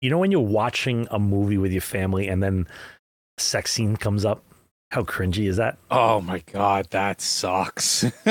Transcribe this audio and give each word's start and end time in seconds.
You 0.00 0.08
know 0.08 0.18
when 0.18 0.30
you're 0.30 0.40
watching 0.40 1.06
a 1.10 1.18
movie 1.18 1.58
with 1.58 1.72
your 1.72 1.82
family 1.82 2.28
and 2.28 2.42
then 2.42 2.66
a 3.36 3.40
sex 3.40 3.72
scene 3.72 3.96
comes 3.96 4.24
up? 4.24 4.42
How 4.90 5.02
cringy 5.02 5.46
is 5.46 5.56
that? 5.58 5.78
Oh 5.90 6.20
my 6.20 6.42
god, 6.52 6.88
that 6.90 7.20
sucks. 7.20 8.02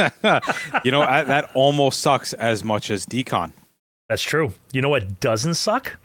you 0.83 0.91
know 0.91 1.01
I, 1.01 1.23
that 1.23 1.49
almost 1.53 1.99
sucks 1.99 2.33
as 2.33 2.63
much 2.63 2.89
as 2.89 3.05
decon. 3.05 3.53
That's 4.09 4.23
true. 4.23 4.53
You 4.73 4.81
know 4.81 4.89
what 4.89 5.19
doesn't 5.19 5.53
suck? 5.53 5.97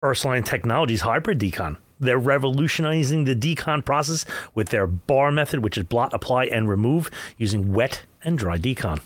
First 0.00 0.24
Line 0.24 0.42
Technologies 0.42 1.02
hybrid 1.02 1.38
decon. 1.38 1.76
They're 2.00 2.18
revolutionizing 2.18 3.24
the 3.24 3.36
decon 3.36 3.84
process 3.84 4.24
with 4.54 4.70
their 4.70 4.86
bar 4.86 5.30
method, 5.30 5.62
which 5.62 5.76
is 5.76 5.84
blot, 5.84 6.14
apply, 6.14 6.46
and 6.46 6.66
remove 6.66 7.10
using 7.36 7.74
wet 7.74 8.02
and 8.24 8.38
dry 8.38 8.56
decon. 8.56 9.00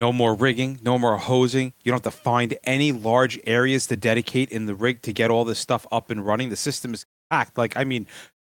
No 0.00 0.12
more 0.12 0.34
rigging, 0.34 0.78
no 0.82 0.98
more 0.98 1.16
hosing. 1.16 1.72
You 1.82 1.90
don't 1.90 2.04
have 2.04 2.12
to 2.12 2.18
find 2.18 2.56
any 2.64 2.92
large 2.92 3.40
areas 3.46 3.86
to 3.88 3.96
dedicate 3.96 4.50
in 4.50 4.66
the 4.66 4.74
rig 4.74 5.02
to 5.02 5.12
get 5.12 5.30
all 5.30 5.44
this 5.44 5.58
stuff 5.58 5.86
up 5.90 6.10
and 6.10 6.24
running. 6.24 6.50
The 6.50 6.56
system 6.56 6.94
is 6.94 7.04
packed. 7.30 7.58
Like, 7.58 7.76
I 7.76 7.82
mean, 7.82 8.06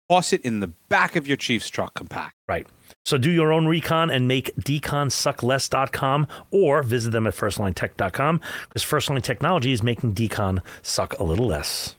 toss 0.08 0.32
it 0.32 0.42
in 0.42 0.60
the 0.60 0.68
back 0.68 1.16
of 1.16 1.26
your 1.26 1.36
Chiefs 1.36 1.68
truck 1.68 1.94
compact. 1.94 2.36
Right. 2.46 2.66
So 3.04 3.18
do 3.18 3.30
your 3.30 3.52
own 3.52 3.66
recon 3.66 4.10
and 4.10 4.28
make 4.28 4.54
deconsuckless.com 4.56 6.26
or 6.52 6.82
visit 6.82 7.10
them 7.10 7.26
at 7.26 7.34
firstlinetech.com 7.34 8.40
because 8.68 8.84
Firstline 8.84 9.22
Technology 9.22 9.72
is 9.72 9.82
making 9.82 10.14
decon 10.14 10.60
suck 10.82 11.18
a 11.18 11.24
little 11.24 11.46
less. 11.46 11.96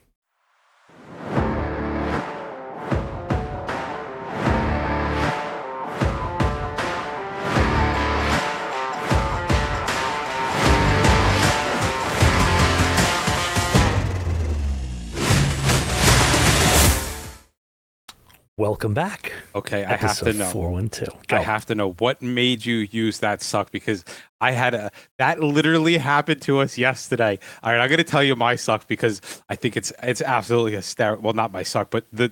Welcome 18.58 18.92
back. 18.92 19.32
Okay, 19.54 19.82
I 19.84 19.96
have 19.96 20.18
to 20.18 20.32
know. 20.34 20.44
412. 20.50 21.22
I 21.30 21.42
have 21.42 21.64
to 21.66 21.74
know 21.74 21.92
what 21.92 22.20
made 22.20 22.66
you 22.66 22.86
use 22.90 23.20
that 23.20 23.40
suck 23.42 23.70
because 23.72 24.04
I 24.42 24.50
had 24.52 24.74
a 24.74 24.90
that 25.18 25.40
literally 25.40 25.96
happened 25.96 26.42
to 26.42 26.58
us 26.58 26.76
yesterday. 26.76 27.38
All 27.62 27.72
right, 27.72 27.80
I'm 27.80 27.88
gonna 27.88 28.04
tell 28.04 28.22
you 28.22 28.36
my 28.36 28.56
suck 28.56 28.86
because 28.86 29.22
I 29.48 29.56
think 29.56 29.76
it's 29.76 29.90
it's 30.02 30.20
absolutely 30.20 30.72
hysterical. 30.72 31.22
Well, 31.24 31.32
not 31.32 31.50
my 31.50 31.62
suck, 31.62 31.90
but 31.90 32.04
the 32.12 32.30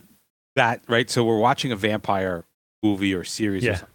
that 0.56 0.82
right. 0.88 1.08
So 1.08 1.24
we're 1.24 1.38
watching 1.38 1.72
a 1.72 1.77
vampire 1.77 2.44
movie 2.82 3.14
or 3.14 3.24
series, 3.24 3.64
or 3.64 3.68
Yeah. 3.68 3.77
something, 3.77 3.94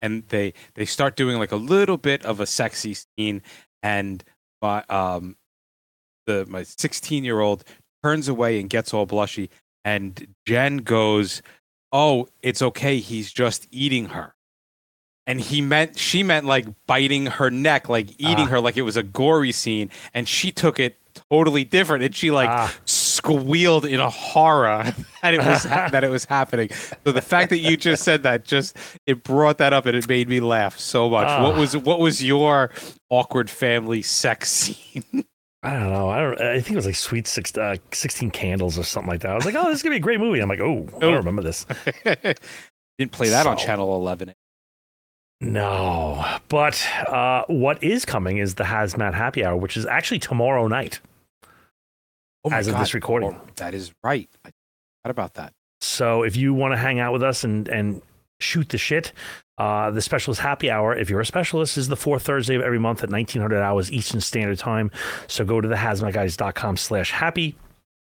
and 0.00 0.28
they 0.28 0.54
they 0.74 0.84
start 0.84 1.16
doing 1.16 1.38
like 1.38 1.50
a 1.50 1.56
little 1.56 1.96
bit 1.96 2.24
of 2.24 2.38
a 2.38 2.46
sexy 2.46 2.94
scene, 2.94 3.42
and 3.82 4.22
my 4.62 4.84
um 4.88 5.36
the 6.28 6.46
my 6.48 6.62
16 6.62 7.24
year 7.24 7.40
old 7.40 7.64
turns 8.04 8.28
away 8.28 8.60
and 8.60 8.70
gets 8.70 8.94
all 8.94 9.08
blushy, 9.08 9.48
and 9.88 10.26
Jen 10.46 10.78
goes 10.78 11.42
oh, 11.90 12.28
it's 12.42 12.60
okay. 12.60 12.98
He's 12.98 13.32
just 13.32 13.66
eating 13.70 14.06
her. 14.10 14.34
And 15.26 15.40
he 15.40 15.62
meant, 15.62 15.98
she 15.98 16.22
meant 16.22 16.44
like 16.44 16.66
biting 16.86 17.24
her 17.26 17.50
neck, 17.50 17.88
like 17.88 18.10
eating 18.18 18.46
Ah. 18.46 18.52
her, 18.52 18.60
like 18.60 18.76
it 18.76 18.82
was 18.82 18.96
a 18.98 19.02
gory 19.02 19.52
scene. 19.52 19.90
And 20.12 20.28
she 20.28 20.50
took 20.52 20.78
it 20.78 20.96
totally 21.30 21.64
different. 21.64 22.04
And 22.04 22.14
she 22.14 22.30
like 22.30 22.50
Ah. 22.50 22.74
squealed 22.84 23.86
in 23.86 24.00
a 24.00 24.10
horror 24.10 24.84
that 25.22 25.32
it 25.34 25.38
was 25.44 25.62
that 25.94 26.04
it 26.04 26.10
was 26.10 26.26
happening. 26.26 26.68
So 27.04 27.12
the 27.12 27.22
fact 27.22 27.48
that 27.50 27.58
you 27.58 27.76
just 27.78 28.02
said 28.04 28.22
that 28.24 28.44
just 28.44 28.76
it 29.06 29.22
brought 29.24 29.56
that 29.58 29.72
up 29.72 29.86
and 29.86 29.96
it 29.96 30.06
made 30.08 30.28
me 30.28 30.40
laugh 30.40 30.78
so 30.78 31.08
much. 31.08 31.26
What 31.42 31.54
Ah. 31.54 31.58
was 31.58 31.74
what 31.74 32.00
was 32.00 32.22
your 32.22 32.70
awkward 33.08 33.48
family 33.48 34.02
sex 34.02 34.50
scene? 34.50 35.04
I 35.62 35.72
don't 35.72 35.92
know. 35.92 36.08
I 36.08 36.20
don't. 36.20 36.40
I 36.40 36.60
think 36.60 36.72
it 36.72 36.76
was 36.76 36.86
like 36.86 36.94
Sweet 36.94 37.26
Six, 37.26 37.56
uh, 37.58 37.76
Sixteen 37.92 38.30
Candles 38.30 38.78
or 38.78 38.84
something 38.84 39.10
like 39.10 39.20
that. 39.22 39.32
I 39.32 39.34
was 39.34 39.44
like, 39.44 39.56
oh, 39.56 39.64
this 39.64 39.76
is 39.78 39.82
gonna 39.82 39.94
be 39.94 39.98
a 39.98 40.00
great 40.00 40.20
movie. 40.20 40.40
I'm 40.40 40.48
like, 40.48 40.60
oh, 40.60 40.86
I 40.96 41.00
don't 41.00 41.16
remember 41.16 41.42
this. 41.42 41.66
Didn't 42.98 43.12
play 43.12 43.28
that 43.28 43.46
on 43.46 43.56
channel 43.56 43.94
11. 43.96 44.34
No, 45.40 46.38
but 46.48 46.84
uh, 47.06 47.44
what 47.46 47.82
is 47.82 48.04
coming 48.04 48.38
is 48.38 48.56
the 48.56 48.64
Hazmat 48.64 49.14
Happy 49.14 49.44
Hour, 49.44 49.56
which 49.56 49.76
is 49.76 49.86
actually 49.86 50.18
tomorrow 50.18 50.66
night. 50.66 51.00
Oh 52.44 52.50
my 52.50 52.58
As 52.58 52.66
of 52.66 52.76
this 52.78 52.92
recording. 52.92 53.30
Oh, 53.30 53.40
that 53.56 53.72
is 53.72 53.92
right. 54.02 54.28
I 54.44 54.50
forgot 55.02 55.10
about 55.10 55.34
that. 55.34 55.52
So 55.80 56.24
if 56.24 56.36
you 56.36 56.54
want 56.54 56.72
to 56.72 56.76
hang 56.76 56.98
out 56.98 57.12
with 57.12 57.22
us 57.22 57.44
and 57.44 57.68
and 57.68 58.02
shoot 58.40 58.68
the 58.68 58.78
shit, 58.78 59.12
uh, 59.58 59.90
the 59.90 60.00
specialist 60.00 60.40
happy 60.40 60.70
hour, 60.70 60.94
if 60.94 61.10
you're 61.10 61.20
a 61.20 61.26
specialist, 61.26 61.76
is 61.76 61.88
the 61.88 61.96
fourth 61.96 62.22
Thursday 62.22 62.54
of 62.54 62.62
every 62.62 62.78
month 62.78 63.02
at 63.02 63.10
1900 63.10 63.60
hours 63.60 63.90
Eastern 63.90 64.20
Standard 64.20 64.58
Time. 64.58 64.90
So 65.26 65.44
go 65.44 65.60
to 65.60 65.66
the 65.66 65.74
hazmatguys.com 65.74 66.76
slash 66.76 67.10
happy. 67.10 67.56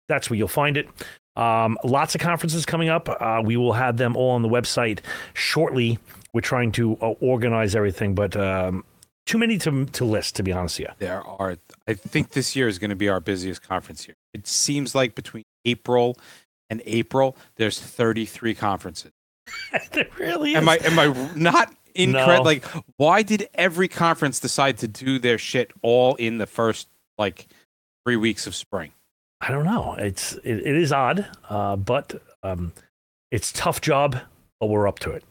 That's 0.08 0.28
where 0.28 0.36
you'll 0.36 0.48
find 0.48 0.76
it. 0.76 0.88
Um, 1.36 1.78
lots 1.84 2.14
of 2.14 2.20
conferences 2.20 2.66
coming 2.66 2.88
up. 2.88 3.08
Uh, 3.08 3.42
we 3.44 3.56
will 3.56 3.74
have 3.74 3.96
them 3.96 4.16
all 4.16 4.30
on 4.30 4.42
the 4.42 4.48
website 4.48 5.00
shortly. 5.34 5.98
We're 6.32 6.40
trying 6.40 6.72
to 6.72 6.94
uh, 7.00 7.14
organize 7.20 7.76
everything, 7.76 8.14
but 8.14 8.36
um, 8.36 8.84
too 9.26 9.38
many 9.38 9.58
to, 9.58 9.84
to 9.84 10.04
list, 10.04 10.36
to 10.36 10.42
be 10.42 10.52
honest 10.52 10.78
with 10.78 10.88
you. 10.88 10.94
There 10.98 11.22
are, 11.22 11.58
I 11.86 11.94
think 11.94 12.30
this 12.30 12.56
year 12.56 12.68
is 12.68 12.78
going 12.78 12.90
to 12.90 12.96
be 12.96 13.08
our 13.08 13.20
busiest 13.20 13.62
conference 13.62 14.08
year. 14.08 14.16
It 14.34 14.46
seems 14.46 14.94
like 14.94 15.14
between 15.14 15.44
April 15.64 16.16
and 16.70 16.82
April, 16.86 17.36
there's 17.56 17.80
33 17.80 18.54
conferences. 18.54 19.12
really 20.18 20.52
is. 20.52 20.56
Am 20.56 20.68
I, 20.68 20.78
am 20.78 20.98
I 20.98 21.30
not 21.34 21.74
incorrect? 21.94 22.28
No. 22.28 22.42
Like, 22.42 22.64
why 22.96 23.22
did 23.22 23.48
every 23.54 23.88
conference 23.88 24.40
decide 24.40 24.78
to 24.78 24.88
do 24.88 25.18
their 25.18 25.38
shit 25.38 25.72
all 25.82 26.14
in 26.16 26.38
the 26.38 26.46
first, 26.46 26.88
like, 27.18 27.46
three 28.04 28.16
weeks 28.16 28.46
of 28.46 28.54
spring? 28.54 28.92
I 29.40 29.50
don't 29.50 29.64
know. 29.64 29.94
It's 29.98 30.32
it, 30.44 30.66
it 30.66 30.76
is 30.76 30.92
odd, 30.92 31.28
uh, 31.48 31.76
but 31.76 32.22
um, 32.42 32.72
it's 33.30 33.52
tough 33.52 33.80
job, 33.80 34.18
but 34.60 34.66
we're 34.68 34.88
up 34.88 34.98
to 35.00 35.10
it. 35.10 35.24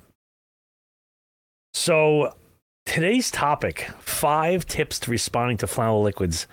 So 1.73 2.35
today's 2.85 3.31
topic: 3.31 3.89
five 3.99 4.65
tips 4.65 4.99
to 4.99 5.11
responding 5.11 5.57
to 5.57 5.65
flammable 5.65 6.03
liquids. 6.03 6.47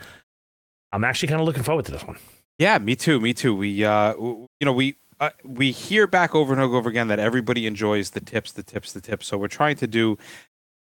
I'm 0.93 1.05
actually 1.05 1.29
kind 1.29 1.41
of 1.41 1.47
looking 1.47 1.63
forward 1.63 1.85
to 1.87 1.93
this 1.93 2.05
one. 2.07 2.19
Yeah, 2.59 2.79
me 2.79 2.97
too. 2.97 3.21
Me 3.21 3.35
too. 3.35 3.55
We, 3.55 3.85
uh, 3.85 4.15
you 4.15 4.49
know, 4.63 4.73
we 4.73 4.97
uh, 5.23 5.31
we 5.45 5.71
hear 5.71 6.09
back 6.09 6.35
over 6.35 6.53
and 6.53 6.61
over 6.61 6.91
again 6.91 7.07
that 7.07 7.21
everybody 7.21 7.65
enjoys 7.65 8.11
the 8.11 8.21
tips, 8.21 8.51
the 8.51 8.63
tips, 8.65 8.93
the 8.93 9.01
tips. 9.01 9.29
So 9.29 9.39
we're 9.39 9.47
trying 9.47 9.77
to 9.77 9.87
do 9.87 10.19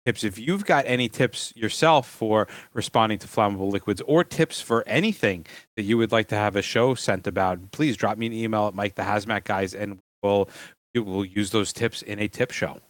tips. 0.04 0.24
If 0.24 0.36
you've 0.36 0.64
got 0.64 0.84
any 0.88 1.08
tips 1.08 1.52
yourself 1.54 2.08
for 2.08 2.48
responding 2.74 3.20
to 3.20 3.28
flammable 3.28 3.70
liquids, 3.70 4.02
or 4.04 4.24
tips 4.24 4.60
for 4.60 4.82
anything 4.88 5.46
that 5.76 5.84
you 5.84 5.96
would 5.96 6.10
like 6.10 6.26
to 6.28 6.34
have 6.34 6.56
a 6.56 6.62
show 6.62 6.96
sent 6.96 7.28
about, 7.28 7.70
please 7.70 7.96
drop 7.96 8.18
me 8.18 8.26
an 8.26 8.32
email 8.32 8.66
at 8.66 8.74
Mike 8.74 8.96
the 8.96 9.02
Hazmat 9.02 9.44
Guys, 9.44 9.74
and 9.74 10.00
we'll 10.24 10.48
we'll 10.92 11.24
use 11.24 11.50
those 11.52 11.72
tips 11.72 12.02
in 12.02 12.18
a 12.18 12.26
tip 12.26 12.50
show. 12.50 12.80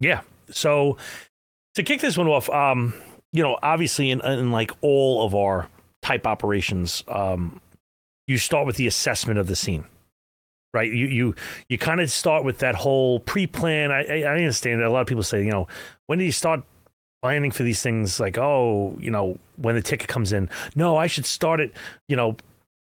Yeah. 0.00 0.22
So 0.50 0.96
to 1.76 1.84
kick 1.84 2.00
this 2.00 2.18
one 2.18 2.26
off, 2.26 2.50
um, 2.50 2.94
you 3.32 3.44
know, 3.44 3.60
obviously 3.62 4.10
in, 4.10 4.20
in 4.22 4.50
like 4.50 4.72
all 4.80 5.24
of 5.24 5.36
our 5.36 5.68
type 6.02 6.26
operations, 6.26 7.04
um, 7.06 7.60
you 8.26 8.38
start 8.38 8.66
with 8.66 8.74
the 8.74 8.88
assessment 8.88 9.38
of 9.38 9.46
the 9.46 9.54
scene. 9.54 9.84
Right, 10.76 10.92
you 10.92 11.06
you 11.06 11.34
you 11.70 11.78
kind 11.78 12.00
of 12.02 12.10
start 12.10 12.44
with 12.44 12.58
that 12.58 12.74
whole 12.74 13.18
pre-plan. 13.20 13.90
I, 13.90 14.04
I 14.04 14.16
I 14.22 14.34
understand 14.36 14.80
that 14.82 14.86
a 14.86 14.90
lot 14.90 15.00
of 15.00 15.06
people 15.06 15.22
say, 15.22 15.42
you 15.42 15.50
know, 15.50 15.66
when 16.06 16.18
do 16.18 16.24
you 16.26 16.32
start 16.32 16.60
planning 17.22 17.50
for 17.50 17.62
these 17.62 17.80
things? 17.82 18.20
Like, 18.20 18.36
oh, 18.38 18.96
you 19.00 19.10
know, 19.10 19.38
when 19.56 19.74
the 19.74 19.82
ticket 19.82 20.08
comes 20.08 20.32
in. 20.32 20.50
No, 20.74 20.96
I 20.98 21.06
should 21.06 21.24
start 21.24 21.60
it. 21.60 21.72
You 22.08 22.16
know, 22.16 22.36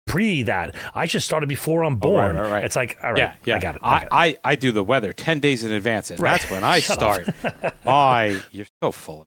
pre 0.06 0.42
that. 0.42 0.74
I 0.94 1.06
should 1.06 1.22
start 1.22 1.42
it 1.44 1.46
before 1.48 1.84
I'm 1.84 1.94
Oh, 2.02 2.16
right, 2.16 2.32
born. 2.32 2.36
right, 2.36 2.50
right. 2.52 2.64
It's 2.64 2.74
like, 2.76 2.98
all 3.02 3.10
right, 3.12 3.18
yeah, 3.18 3.34
yeah. 3.44 3.56
I 3.56 3.58
got 3.60 3.76
it. 3.76 3.80
I, 3.84 3.88
I, 3.88 3.98
got 3.98 4.02
it. 4.04 4.08
I, 4.44 4.50
I 4.52 4.54
do 4.56 4.72
the 4.72 4.82
weather 4.84 5.12
ten 5.12 5.38
days 5.38 5.62
in 5.62 5.70
advance, 5.72 6.10
and 6.10 6.18
Right. 6.18 6.32
that's 6.40 6.50
when 6.50 6.64
I 6.64 6.80
Shut 6.88 6.96
start. 6.98 7.28
My, 7.84 8.40
you're 8.50 8.66
so 8.82 8.90
full. 8.92 9.20
of 9.22 9.26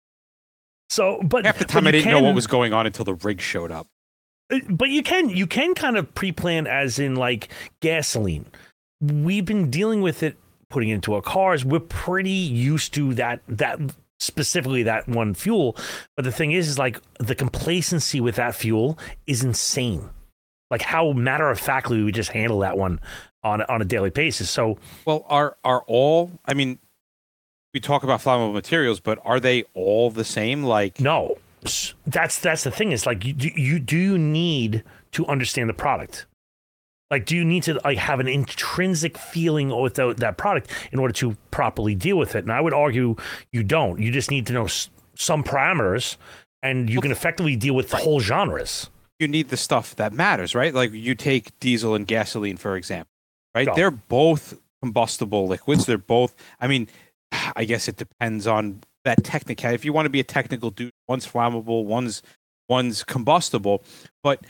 so, 0.90 1.20
but 1.24 1.46
Half 1.46 1.58
the 1.60 1.66
time, 1.66 1.88
I 1.88 1.92
didn't 1.92 2.12
know 2.12 2.22
what 2.22 2.36
was 2.36 2.48
going 2.48 2.74
on 2.74 2.86
until 2.86 3.06
the 3.06 3.16
rig 3.16 3.42
showed 3.42 3.72
up. 3.72 3.88
But 4.70 4.90
you 4.90 5.04
can 5.04 5.30
you 5.30 5.48
can 5.48 5.76
kind 5.76 5.98
of 5.98 6.14
pre-plan 6.14 6.68
as 6.68 7.00
in 7.00 7.16
like 7.16 7.50
gasoline. 7.80 8.46
We've 9.00 9.46
been 9.46 9.70
dealing 9.70 10.02
with 10.02 10.24
it 10.24 10.38
putting 10.70 10.90
it 10.90 10.96
into 10.96 11.14
our 11.14 11.22
cars. 11.22 11.64
We're 11.64 11.80
pretty 11.80 12.32
used 12.32 12.94
to 12.96 13.14
that 13.16 13.42
that 13.48 13.80
specifically 14.20 14.84
that 14.84 15.08
one 15.08 15.34
fuel. 15.34 15.78
But 16.16 16.26
the 16.26 16.32
thing 16.32 16.52
is 16.52 16.68
is 16.68 16.80
like 16.80 17.00
the 17.20 17.36
complacency 17.36 18.20
with 18.20 18.36
that 18.36 18.56
fuel 18.56 18.98
is 19.28 19.44
insane. 19.44 20.10
Like 20.70 20.82
how 20.82 21.12
matter 21.12 21.50
of 21.50 21.60
factly 21.60 22.02
we 22.02 22.12
just 22.12 22.32
handle 22.32 22.60
that 22.60 22.78
one 22.78 23.00
on 23.44 23.62
on 23.64 23.82
a 23.82 23.86
daily 23.86 24.10
basis. 24.10 24.50
So 24.50 24.78
Well, 25.06 25.26
are 25.28 25.58
are 25.64 25.84
all? 25.88 26.32
I 26.46 26.54
mean, 26.54 26.80
we 27.74 27.80
talk 27.80 28.04
about 28.04 28.22
flammable 28.22 28.54
materials, 28.54 29.00
but 29.00 29.20
are 29.24 29.40
they 29.40 29.66
all 29.74 30.10
the 30.10 30.26
same? 30.26 30.64
Like, 30.64 31.00
no 31.00 31.38
that's 32.06 32.40
that's 32.40 32.64
the 32.64 32.72
thing 32.72 32.92
is 32.92 33.06
like 33.06 33.26
you, 33.26 33.34
do 33.34 33.50
you 33.50 33.80
do 33.80 33.98
you 33.98 34.18
need 34.18 34.84
to 35.12 35.26
understand 35.28 35.70
the 35.70 35.74
product 35.74 36.26
like 37.10 37.26
do 37.26 37.36
you 37.36 37.46
need 37.46 37.64
to 37.64 37.80
like 37.84 37.98
have 37.98 38.20
an 38.20 38.28
intrinsic 38.28 39.18
feeling 39.18 39.70
with 39.70 39.96
that 39.96 40.38
product 40.38 40.72
in 40.92 41.00
order 41.00 41.14
to 41.14 41.36
properly 41.52 41.94
deal 41.94 42.18
with 42.18 42.36
it 42.36 42.40
and 42.40 42.52
i 42.52 42.60
would 42.60 42.74
argue 42.74 43.16
you 43.52 43.64
don't 43.64 44.00
you 44.00 44.12
just 44.12 44.32
need 44.32 44.48
to 44.48 44.54
know 44.54 44.66
s- 44.66 44.90
some 45.16 45.44
parameters 45.44 46.18
and 46.64 46.90
you 46.90 47.02
can 47.02 47.12
effectively 47.12 47.56
deal 47.56 47.76
with 47.76 47.90
the 47.90 47.98
whole 47.98 48.20
genres 48.20 48.90
you 49.22 49.28
need 49.28 49.50
the 49.50 49.58
stuff 49.58 49.96
that 49.98 50.14
matters, 50.14 50.56
right? 50.56 50.74
Like 50.74 50.92
you 50.92 51.14
take 51.14 51.58
diesel 51.60 51.94
and 51.94 52.08
gasoline, 52.08 52.58
for 52.58 52.76
example, 52.76 53.12
right? 53.54 53.70
They're 53.76 53.92
both 53.92 54.58
combustible 54.82 55.48
liquids. 55.48 55.86
They're 55.86 56.00
both, 56.00 56.36
I 56.60 56.68
mean, 56.68 56.88
I 57.56 57.64
guess 57.66 57.88
it 57.88 57.98
depends 57.98 58.48
on 58.48 58.82
that 59.06 59.24
technical. 59.24 59.70
If 59.70 59.86
you 59.86 59.94
want 59.94 60.08
to 60.08 60.10
be 60.10 60.20
a 60.20 60.24
technical 60.24 60.72
dude, 60.72 60.91
one's 61.12 61.28
flammable, 61.28 61.86
one's 61.86 62.24
one's 62.70 63.04
combustible, 63.04 63.84
but 64.24 64.46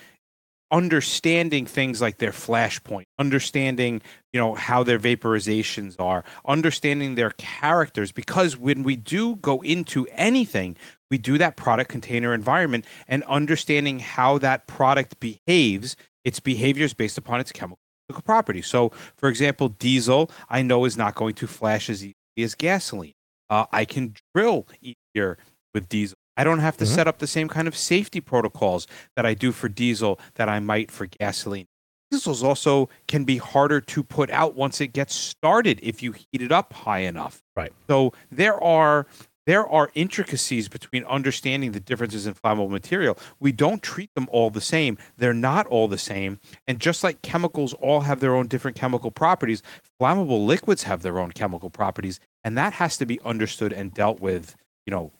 understanding 0.71 1.65
things 1.65 2.01
like 2.01 2.17
their 2.17 2.31
flash 2.31 2.81
point, 2.83 3.07
understanding, 3.19 4.01
you 4.31 4.39
know, 4.39 4.53
how 4.53 4.83
their 4.83 4.99
vaporizations 4.99 5.99
are, 5.99 6.23
understanding 6.45 7.15
their 7.15 7.31
characters, 7.37 8.11
because 8.11 8.57
when 8.57 8.83
we 8.83 8.95
do 8.95 9.35
go 9.37 9.61
into 9.61 10.07
anything, 10.13 10.77
we 11.09 11.17
do 11.17 11.37
that 11.37 11.57
product 11.57 11.89
container 11.89 12.33
environment 12.33 12.85
and 13.07 13.23
understanding 13.23 13.99
how 13.99 14.37
that 14.37 14.67
product 14.67 15.19
behaves, 15.19 15.97
its 16.23 16.39
behaviors 16.39 16.93
based 16.93 17.17
upon 17.17 17.41
its 17.41 17.51
chemical 17.51 17.79
properties. 18.23 18.67
So, 18.67 18.91
for 19.17 19.29
example, 19.29 19.69
diesel, 19.69 20.31
I 20.49 20.61
know 20.61 20.85
is 20.85 20.95
not 20.95 21.15
going 21.15 21.35
to 21.35 21.47
flash 21.47 21.89
as 21.89 22.01
easily 22.01 22.15
as 22.37 22.55
gasoline. 22.55 23.13
Uh, 23.49 23.65
I 23.73 23.83
can 23.83 24.13
drill 24.33 24.67
easier 24.81 25.37
with 25.73 25.89
diesel. 25.89 26.20
I 26.41 26.43
don't 26.43 26.57
have 26.57 26.75
to 26.77 26.85
Mhm. 26.85 26.95
set 26.95 27.07
up 27.07 27.19
the 27.19 27.27
same 27.27 27.47
kind 27.47 27.67
of 27.67 27.77
safety 27.77 28.19
protocols 28.19 28.87
that 29.15 29.27
I 29.27 29.35
do 29.35 29.51
for 29.51 29.69
diesel 29.69 30.19
that 30.35 30.49
I 30.49 30.59
might 30.59 30.89
for 30.89 31.05
gasoline. 31.05 31.67
Diesels 32.09 32.41
also 32.41 32.89
can 33.07 33.25
be 33.25 33.37
harder 33.37 33.79
to 33.79 34.03
put 34.03 34.31
out 34.31 34.55
once 34.55 34.81
it 34.81 34.87
gets 34.87 35.13
started 35.13 35.79
if 35.83 36.01
you 36.01 36.13
heat 36.13 36.41
it 36.41 36.51
up 36.51 36.73
high 36.73 37.01
enough. 37.01 37.43
Right. 37.55 37.71
So 37.87 38.11
there 38.31 38.61
are 38.61 39.05
there 39.47 39.67
are 39.67 39.89
intricacies 39.95 40.67
between 40.67 41.03
understanding 41.05 41.71
the 41.73 41.79
differences 41.79 42.25
in 42.25 42.33
flammable 42.33 42.69
material. 42.69 43.17
We 43.39 43.51
don't 43.51 43.81
treat 43.83 44.09
them 44.15 44.27
all 44.31 44.49
the 44.49 44.61
same. 44.61 44.97
They're 45.17 45.33
not 45.33 45.67
all 45.67 45.87
the 45.87 45.97
same. 45.97 46.39
And 46.67 46.79
just 46.79 47.03
like 47.03 47.21
chemicals 47.23 47.73
all 47.75 48.01
have 48.01 48.19
their 48.19 48.35
own 48.35 48.47
different 48.47 48.77
chemical 48.77 49.09
properties, 49.11 49.61
flammable 49.99 50.45
liquids 50.45 50.83
have 50.83 51.01
their 51.01 51.19
own 51.19 51.31
chemical 51.31 51.69
properties, 51.71 52.19
and 52.43 52.55
that 52.57 52.73
has 52.73 52.97
to 52.97 53.05
be 53.05 53.19
understood 53.25 53.73
and 53.73 53.93
dealt 53.93 54.19
with, 54.19 54.55
you 54.85 54.91
know, 54.91 55.11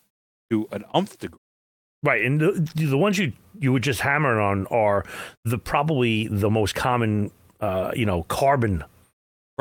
to 0.52 0.68
an 0.72 0.86
umph 0.94 1.18
degree. 1.18 1.40
Right, 2.04 2.24
and 2.24 2.40
the, 2.42 2.72
the 2.76 2.98
ones 2.98 3.18
you 3.18 3.34
you 3.60 3.72
would 3.72 3.84
just 3.84 4.02
hammer 4.02 4.40
on 4.40 4.66
are 4.68 5.06
the 5.46 5.58
probably 5.58 6.28
the 6.28 6.50
most 6.50 6.74
common, 6.74 7.32
uh, 7.60 7.92
you 7.96 8.06
know, 8.06 8.24
carbon 8.24 8.84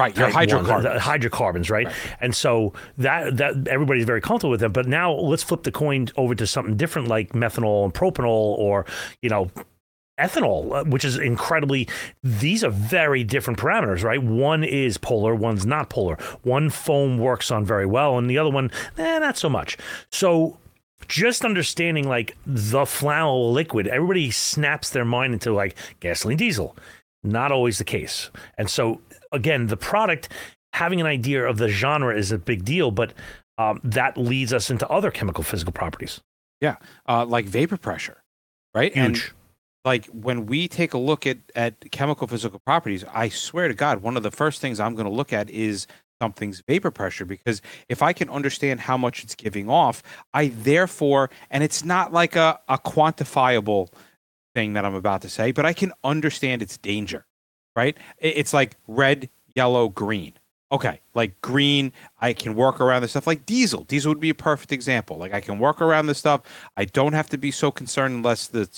Right, 0.01 0.17
your 0.17 0.27
ones, 0.29 0.35
hydrocarbons. 0.37 0.85
the 0.85 1.01
hydrocarbons, 1.01 1.69
right? 1.69 1.87
Right. 1.87 1.95
And 2.21 2.35
so 2.35 2.73
that 2.97 3.37
that 3.37 3.69
everybody's 3.69 4.07
very 4.07 4.23
comfortable 4.23 4.51
with 4.51 4.61
them. 4.61 4.73
But 4.73 4.87
now 4.87 5.13
let's 5.13 5.43
flip 5.43 5.63
the 5.63 5.73
coin 5.73 6.09
over 6.17 6.35
to 6.35 6.47
something 6.47 6.79
different, 6.79 7.09
like 7.09 7.33
methanol 7.33 7.85
and 7.85 7.93
propanol, 7.93 8.57
or 8.57 8.87
you 9.21 9.29
know, 9.29 9.51
ethanol, 10.19 10.81
uh, 10.81 10.85
which 10.85 11.05
is 11.05 11.19
incredibly. 11.19 11.87
These 12.23 12.65
are 12.65 12.71
very 12.71 13.25
different 13.25 13.59
parameters, 13.59 14.03
right? 14.03 14.23
One 14.23 14.65
is 14.65 14.97
polar, 14.97 15.35
one's 15.35 15.67
not 15.67 15.91
polar. 15.91 16.17
One 16.45 16.71
foam 16.71 17.19
works 17.19 17.51
on 17.51 17.67
very 17.67 17.87
well, 17.87 18.17
and 18.17 18.31
the 18.31 18.39
other 18.39 18.51
one, 18.51 18.71
eh, 18.97 19.19
not 19.19 19.37
so 19.37 19.51
much. 19.51 19.77
So 20.11 20.57
just 21.09 21.45
understanding 21.45 22.09
like 22.09 22.37
the 22.47 22.83
flammable 22.83 23.53
liquid, 23.53 23.87
everybody 23.89 24.31
snaps 24.31 24.91
their 24.91 25.05
mind 25.05 25.33
into 25.33 25.53
like 25.53 25.77
gasoline, 26.01 26.37
diesel. 26.37 26.77
Not 27.23 27.53
always 27.53 27.79
the 27.79 27.85
case. 27.85 28.31
And 28.57 28.71
so 28.71 29.01
again, 29.33 29.67
the 29.67 29.77
product 29.77 30.29
having 30.73 31.01
an 31.01 31.07
idea 31.07 31.45
of 31.45 31.59
the 31.59 31.69
genre 31.69 32.17
is 32.17 32.33
a 32.33 32.39
big 32.39 32.65
deal, 32.65 32.91
but 32.91 33.13
um, 33.59 33.81
that 33.85 34.17
leads 34.17 34.53
us 34.53 34.71
into 34.71 34.89
other 34.89 35.11
chemical 35.11 35.45
physical 35.45 35.73
properties. 35.73 36.21
Yeah, 36.61 36.77
uh, 37.09 37.25
like 37.27 37.47
vapor 37.47 37.77
pressure, 37.77 38.23
right? 38.75 38.93
Huge. 38.93 39.05
And 39.05 39.31
like 39.85 40.07
when 40.07 40.47
we 40.47 40.69
take 40.69 40.95
a 40.95 40.99
look 40.99 41.27
at 41.27 41.39
at 41.55 41.91
chemical 41.91 42.27
physical 42.27 42.61
properties, 42.61 43.05
I 43.13 43.29
swear 43.29 43.69
to 43.69 43.75
God, 43.75 44.03
one 44.03 44.17
of 44.17 44.23
the 44.23 44.31
first 44.31 44.61
things 44.61 44.81
I'm 44.81 44.95
going 44.95 45.07
to 45.07 45.13
look 45.13 45.33
at 45.33 45.51
is 45.51 45.87
something's 46.21 46.61
vapor 46.61 46.91
pressure 46.91 47.25
because 47.25 47.63
if 47.89 48.03
I 48.03 48.13
can 48.13 48.29
understand 48.29 48.81
how 48.81 48.97
much 48.97 49.25
it's 49.25 49.35
giving 49.35 49.69
off, 49.69 50.03
I 50.35 50.49
therefore, 50.49 51.31
and 51.51 51.65
it's 51.65 51.85
not 51.85 52.13
like 52.13 52.37
a, 52.37 52.59
a 52.69 52.79
quantifiable 52.79 53.89
thing 54.55 54.75
that 54.75 54.85
I'm 54.85 54.95
about 54.95 55.23
to 55.23 55.29
say, 55.29 55.53
but 55.53 55.65
I 55.65 55.73
can 55.73 55.93
understand 56.05 56.63
its 56.63 56.77
danger, 56.77 57.27
right? 57.75 57.97
It's 58.19 58.53
like 58.53 58.77
red, 58.87 59.31
yellow, 59.55 59.89
green. 59.89 60.35
Okay, 60.73 61.01
like 61.15 61.41
green, 61.41 61.93
I 62.21 62.33
can 62.33 62.55
work 62.55 62.81
around 62.81 63.03
this 63.03 63.11
stuff. 63.11 63.27
Like 63.27 63.45
diesel, 63.45 63.83
diesel 63.85 64.11
would 64.11 64.21
be 64.21 64.31
a 64.31 64.35
perfect 64.35 64.71
example. 64.71 65.17
Like 65.17 65.35
I 65.35 65.41
can 65.41 65.59
work 65.59 65.81
around 65.81 66.07
this 66.07 66.19
stuff. 66.19 66.43
I 66.77 66.85
don't 66.85 67.13
have 67.13 67.29
to 67.31 67.39
be 67.39 67.51
so 67.51 67.73
concerned 67.73 68.15
unless 68.15 68.47
the 68.47 68.69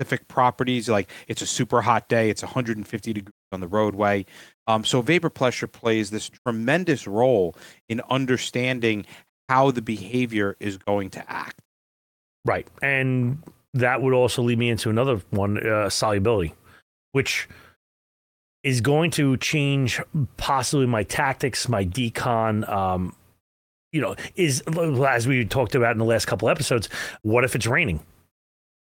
specific 0.00 0.26
properties, 0.26 0.88
like 0.88 1.10
it's 1.28 1.42
a 1.42 1.46
super 1.46 1.82
hot 1.82 2.08
day, 2.08 2.30
it's 2.30 2.42
150 2.42 3.12
degrees 3.12 3.34
on 3.52 3.60
the 3.60 3.68
roadway. 3.68 4.24
Um, 4.66 4.84
so 4.84 5.02
vapor 5.02 5.30
pressure 5.30 5.66
plays 5.66 6.10
this 6.10 6.28
tremendous 6.28 7.06
role 7.06 7.54
in 7.88 8.00
understanding 8.10 9.06
how 9.48 9.70
the 9.70 9.82
behavior 9.82 10.56
is 10.60 10.78
going 10.78 11.10
to 11.10 11.30
act. 11.30 11.60
Right. 12.44 12.66
And 12.82 13.42
that 13.74 14.02
would 14.02 14.14
also 14.14 14.42
lead 14.42 14.58
me 14.58 14.70
into 14.70 14.90
another 14.90 15.20
one 15.30 15.66
uh, 15.66 15.90
solubility, 15.90 16.54
which 17.12 17.48
is 18.62 18.80
going 18.80 19.10
to 19.12 19.36
change 19.36 20.00
possibly 20.36 20.86
my 20.86 21.02
tactics, 21.02 21.68
my 21.68 21.84
decon. 21.84 22.68
Um, 22.68 23.14
you 23.92 24.00
know, 24.00 24.16
is 24.34 24.62
as 25.06 25.26
we 25.28 25.44
talked 25.44 25.74
about 25.74 25.92
in 25.92 25.98
the 25.98 26.04
last 26.04 26.26
couple 26.26 26.48
episodes, 26.48 26.88
what 27.22 27.44
if 27.44 27.54
it's 27.54 27.66
raining? 27.66 28.00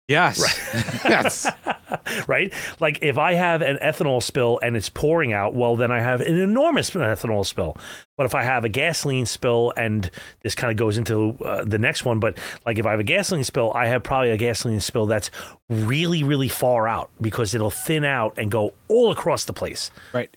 Yes. 0.08 0.40
yes. 1.06 1.48
right? 2.28 2.54
Like 2.80 3.00
if 3.02 3.18
I 3.18 3.34
have 3.34 3.62
an 3.62 3.78
ethanol 3.78 4.22
spill 4.22 4.60
and 4.62 4.76
it's 4.76 4.90
pouring 4.90 5.34
out, 5.34 5.54
well, 5.54 5.76
then 5.76 5.92
I 5.92 6.00
have 6.00 6.22
an 6.22 6.40
enormous 6.40 6.90
ethanol 6.92 7.46
spill. 7.46 7.78
But 8.18 8.26
if 8.26 8.36
I 8.36 8.44
have 8.44 8.66
a 8.66 8.70
gasoline 8.70 9.26
spill, 9.26 9.72
and 9.78 10.12
this 10.42 10.54
kind 10.54 10.72
of 10.72 10.78
goes 10.78 10.98
into 10.98 11.38
uh, 11.44 11.64
the 11.64 11.78
next 11.78 12.04
one, 12.04 12.20
but 12.20 12.38
like 12.66 12.78
if 12.78 12.86
I 12.86 12.92
have 12.92 13.00
a 13.00 13.04
gasoline 13.04 13.46
spill, 13.46 13.72
I 13.74 13.88
have 13.88 14.04
probably 14.04 14.32
a 14.32 14.38
gasoline 14.38 14.82
spill 14.82 15.06
that's 15.06 15.32
really, 15.70 16.24
really 16.24 16.50
far 16.50 16.88
out 16.88 17.10
because 17.22 17.56
it'll 17.56 17.72
thin 17.72 18.04
out 18.04 18.38
and 18.38 18.52
go 18.52 18.74
all 18.88 19.12
across 19.12 19.46
the 19.46 19.54
place. 19.54 19.90
Right. 20.14 20.36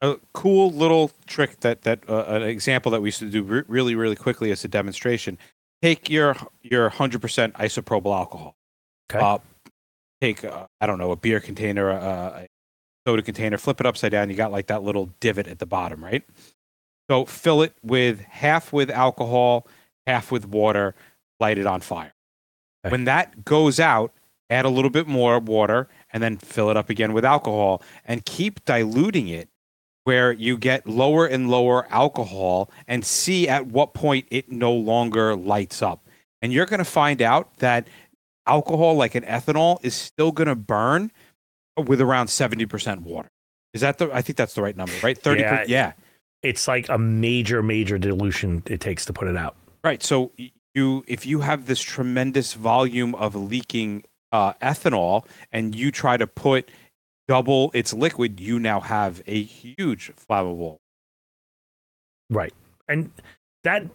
A 0.00 0.16
cool 0.32 0.70
little 0.70 1.10
trick 1.26 1.60
that 1.60 1.82
that 1.82 2.08
uh, 2.08 2.24
an 2.24 2.42
example 2.42 2.92
that 2.92 3.00
we 3.00 3.08
used 3.08 3.20
to 3.20 3.30
do 3.30 3.42
re- 3.42 3.62
really 3.68 3.94
really 3.94 4.16
quickly 4.16 4.50
as 4.50 4.62
a 4.64 4.68
demonstration. 4.68 5.38
Take 5.82 6.10
your 6.10 6.36
your 6.62 6.90
hundred 6.90 7.22
percent 7.22 7.54
isopropyl 7.54 8.14
alcohol. 8.14 8.54
Okay. 9.10 9.24
Uh, 9.24 9.38
take 10.20 10.44
uh, 10.44 10.66
I 10.80 10.86
don't 10.86 10.98
know 10.98 11.12
a 11.12 11.16
beer 11.16 11.40
container, 11.40 11.90
uh, 11.90 12.42
a 12.42 12.46
soda 13.06 13.22
container, 13.22 13.58
flip 13.58 13.80
it 13.80 13.86
upside 13.86 14.12
down. 14.12 14.30
You 14.30 14.36
got 14.36 14.52
like 14.52 14.66
that 14.68 14.82
little 14.82 15.10
divot 15.20 15.46
at 15.46 15.58
the 15.58 15.66
bottom, 15.66 16.02
right? 16.02 16.22
So 17.10 17.24
fill 17.24 17.62
it 17.62 17.74
with 17.82 18.20
half 18.20 18.72
with 18.72 18.90
alcohol, 18.90 19.66
half 20.06 20.32
with 20.32 20.46
water. 20.46 20.94
Light 21.40 21.58
it 21.58 21.66
on 21.66 21.80
fire. 21.80 22.14
Okay. 22.84 22.92
When 22.92 23.04
that 23.04 23.44
goes 23.44 23.80
out, 23.80 24.12
add 24.48 24.64
a 24.64 24.68
little 24.68 24.90
bit 24.90 25.06
more 25.06 25.38
water, 25.38 25.88
and 26.12 26.22
then 26.22 26.38
fill 26.38 26.70
it 26.70 26.76
up 26.76 26.88
again 26.88 27.12
with 27.12 27.24
alcohol, 27.24 27.82
and 28.04 28.24
keep 28.24 28.64
diluting 28.64 29.28
it 29.28 29.48
where 30.04 30.32
you 30.32 30.56
get 30.56 30.86
lower 30.86 31.26
and 31.26 31.50
lower 31.50 31.86
alcohol 31.90 32.70
and 32.86 33.04
see 33.04 33.48
at 33.48 33.66
what 33.66 33.94
point 33.94 34.26
it 34.30 34.52
no 34.52 34.72
longer 34.72 35.34
lights 35.34 35.82
up. 35.82 36.06
And 36.42 36.52
you're 36.52 36.66
going 36.66 36.78
to 36.78 36.84
find 36.84 37.22
out 37.22 37.56
that 37.58 37.88
alcohol, 38.46 38.94
like 38.94 39.14
an 39.14 39.24
ethanol, 39.24 39.78
is 39.82 39.94
still 39.94 40.32
going 40.32 40.48
to 40.48 40.54
burn 40.54 41.10
with 41.76 42.00
around 42.00 42.26
70% 42.26 43.00
water. 43.00 43.30
Is 43.72 43.80
that 43.80 43.98
the, 43.98 44.10
I 44.12 44.22
think 44.22 44.36
that's 44.36 44.54
the 44.54 44.62
right 44.62 44.76
number, 44.76 44.92
right? 45.02 45.18
30. 45.18 45.40
Yeah. 45.40 45.64
yeah. 45.66 45.92
It's 46.42 46.68
like 46.68 46.88
a 46.88 46.98
major, 46.98 47.62
major 47.62 47.98
dilution 47.98 48.62
it 48.66 48.80
takes 48.80 49.04
to 49.06 49.12
put 49.12 49.28
it 49.28 49.36
out. 49.36 49.56
Right. 49.82 50.02
So 50.02 50.32
you, 50.74 51.04
if 51.06 51.26
you 51.26 51.40
have 51.40 51.66
this 51.66 51.80
tremendous 51.80 52.54
volume 52.54 53.14
of 53.14 53.34
leaking 53.34 54.04
uh, 54.34 54.52
ethanol, 54.54 55.24
and 55.52 55.76
you 55.76 55.92
try 55.92 56.16
to 56.16 56.26
put 56.26 56.68
double 57.28 57.70
its 57.72 57.94
liquid, 57.94 58.40
you 58.40 58.58
now 58.58 58.80
have 58.80 59.22
a 59.26 59.42
huge 59.42 60.12
flammable. 60.16 60.78
Right. 62.28 62.52
And 62.88 63.12
that, 63.62 63.86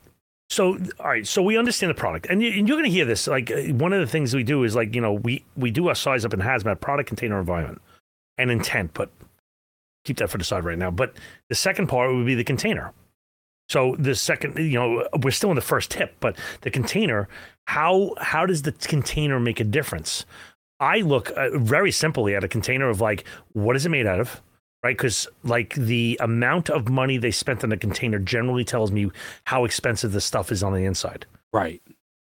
so, 0.50 0.78
all 1.00 1.08
right. 1.08 1.28
So 1.28 1.42
we 1.42 1.58
understand 1.58 1.92
the 1.92 1.96
product. 1.96 2.28
And, 2.30 2.42
you, 2.42 2.50
you're 2.50 2.66
going 2.66 2.84
to 2.84 2.90
hear 2.90 3.06
this. 3.06 3.28
Like, 3.28 3.52
uh, 3.52 3.62
one 3.74 3.94
of 3.94 4.00
the 4.00 4.08
things 4.08 4.36
we 4.36 4.44
do 4.44 4.64
is 4.64 4.76
like, 4.76 4.96
you 4.96 5.02
know, 5.02 5.14
we, 5.14 5.46
we 5.56 5.72
do 5.72 5.88
our 5.88 5.96
size 5.96 6.26
up 6.26 6.34
in 6.34 6.40
hazmat, 6.40 6.82
product, 6.82 7.08
container, 7.08 7.40
environment, 7.40 7.82
and 8.38 8.50
intent, 8.50 8.92
but 8.94 9.12
keep 10.06 10.18
that 10.18 10.30
for 10.30 10.38
the 10.38 10.44
side 10.44 10.64
right 10.64 10.78
now. 10.78 10.90
But 10.92 11.14
the 11.50 11.56
second 11.56 11.88
part 11.88 12.14
would 12.14 12.26
be 12.26 12.36
the 12.36 12.44
container. 12.44 12.94
So 13.70 13.96
the 14.00 14.16
second, 14.16 14.58
you 14.58 14.80
know, 14.80 15.08
we're 15.22 15.30
still 15.30 15.52
in 15.52 15.56
the 15.56 15.62
first 15.62 15.92
tip, 15.92 16.16
but 16.20 16.36
the 16.62 16.72
container, 16.72 17.30
how 17.68 18.16
how 18.18 18.48
does 18.48 18.64
the 18.64 18.72
container 18.72 19.40
make 19.40 19.60
a 19.60 19.64
difference? 19.64 20.26
I 20.80 21.02
look 21.02 21.32
uh, 21.36 21.56
very 21.56 21.92
simply 21.92 22.36
at 22.36 22.44
a 22.44 22.48
container 22.48 22.90
of 22.90 23.00
like, 23.00 23.26
what 23.54 23.76
is 23.76 23.86
it 23.86 23.90
made 23.90 24.08
out 24.08 24.20
of? 24.20 24.42
Right, 24.82 24.96
because 24.96 25.28
like 25.44 25.74
the 25.76 26.18
amount 26.22 26.70
of 26.70 26.88
money 26.88 27.18
they 27.18 27.32
spent 27.32 27.66
on 27.66 27.72
a 27.74 27.78
container 27.78 28.18
generally 28.18 28.64
tells 28.64 28.94
me 28.94 29.12
how 29.44 29.66
expensive 29.66 30.14
the 30.14 30.22
stuff 30.22 30.54
is 30.54 30.64
on 30.64 30.74
the 30.74 30.86
inside. 30.86 31.26
Right. 31.52 31.82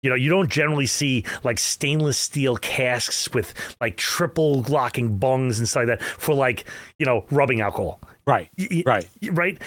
You 0.05 0.11
know, 0.11 0.17
you 0.17 0.31
don't 0.31 0.49
generally 0.49 0.87
see 0.87 1.25
like 1.43 1.59
stainless 1.59 2.17
steel 2.17 2.57
casks 2.57 3.33
with 3.35 3.53
like 3.81 3.97
triple 3.97 4.63
locking 4.63 5.17
bungs 5.19 5.59
and 5.59 5.69
stuff 5.69 5.89
like 5.89 5.99
that 5.99 6.03
for 6.07 6.35
like, 6.37 6.67
you 7.01 7.07
know, 7.07 7.27
rubbing 7.33 7.61
alcohol. 7.63 8.01
Right. 8.29 8.49
Y- 8.57 8.85
Right. 8.87 9.09
Right. 9.33 9.61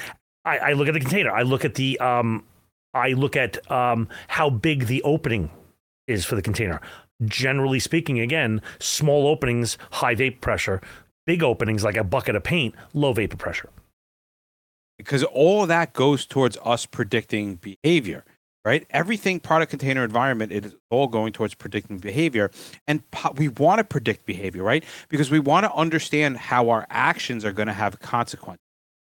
I, 0.46 0.58
I 0.60 0.74
look 0.74 0.88
at 0.88 0.94
the 0.94 1.02
container. 1.02 1.32
I 1.32 1.42
look 1.42 1.66
at 1.66 1.76
the 1.76 2.00
um 2.00 2.46
I 2.94 3.10
look 3.10 3.36
at 3.36 3.70
um 3.70 4.08
how 4.30 4.50
big 4.50 4.86
the 4.86 5.04
opening 5.04 5.50
is 6.08 6.24
for 6.24 6.36
the 6.36 6.42
container. 6.42 6.80
Generally 7.26 7.82
speaking, 7.82 8.22
again, 8.22 8.62
small 8.80 9.28
openings, 9.28 9.78
high 9.92 10.16
vapor 10.16 10.40
pressure. 10.40 10.82
Big 11.30 11.44
openings 11.44 11.84
like 11.84 11.96
a 11.96 12.04
bucket 12.04 12.36
of 12.36 12.44
paint, 12.44 12.74
low 12.96 13.14
vapor 13.14 13.38
pressure. 13.38 13.70
because 14.98 15.24
all 15.26 15.68
that 15.68 15.94
goes 15.94 16.26
towards 16.26 16.58
us 16.66 16.88
predicting 16.88 17.56
behavior 17.58 18.26
right? 18.66 18.86
Everything 18.90 19.40
product 19.40 19.70
container 19.70 20.04
environment 20.04 20.52
it 20.52 20.66
is 20.66 20.76
all 20.90 21.08
going 21.08 21.32
towards 21.32 21.54
predicting 21.54 22.00
behavior. 22.00 22.52
And 22.88 23.10
po- 23.12 23.34
we 23.38 23.48
want 23.48 23.78
to 23.80 23.84
predict 23.84 24.26
behavior 24.26 24.64
right? 24.64 24.84
Because 25.08 25.30
we 25.30 25.40
want 25.40 25.66
to 25.66 25.74
understand 25.74 26.38
how 26.38 26.70
our 26.70 26.88
actions 26.90 27.46
are 27.46 27.54
going 27.54 27.68
to 27.68 27.74
have 27.74 28.00
consequences. 28.00 28.66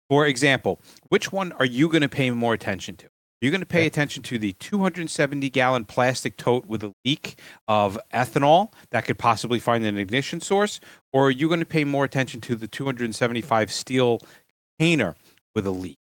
For 0.10 0.26
example 0.26 0.80
which 1.10 1.34
one 1.34 1.52
are 1.54 1.66
you 1.66 1.90
going 1.90 2.02
to 2.02 2.10
pay 2.10 2.32
more 2.32 2.54
attention 2.54 2.96
to 2.98 3.10
you're 3.46 3.52
going 3.52 3.62
to 3.62 3.66
pay 3.66 3.86
attention 3.86 4.24
to 4.24 4.38
the 4.38 4.54
270 4.54 5.50
gallon 5.52 5.86
plastic 5.86 6.36
tote 6.36 6.66
with 6.66 6.84
a 6.84 6.94
leak 7.06 7.40
of 7.68 7.98
ethanol 8.14 8.74
that 8.92 9.06
could 9.06 9.20
possibly 9.20 9.60
find 9.60 9.86
an 9.86 9.98
ignition 9.98 10.42
source 10.42 10.80
or 11.14 11.28
are 11.28 11.32
you 11.32 11.48
going 11.48 11.60
to 11.60 11.66
pay 11.66 11.84
more 11.84 12.04
attention 12.04 12.42
to 12.42 12.56
the 12.56 12.68
275 12.68 13.72
steel 13.72 14.20
container 14.78 15.16
with 15.54 15.66
a 15.66 15.72
leak. 15.72 15.98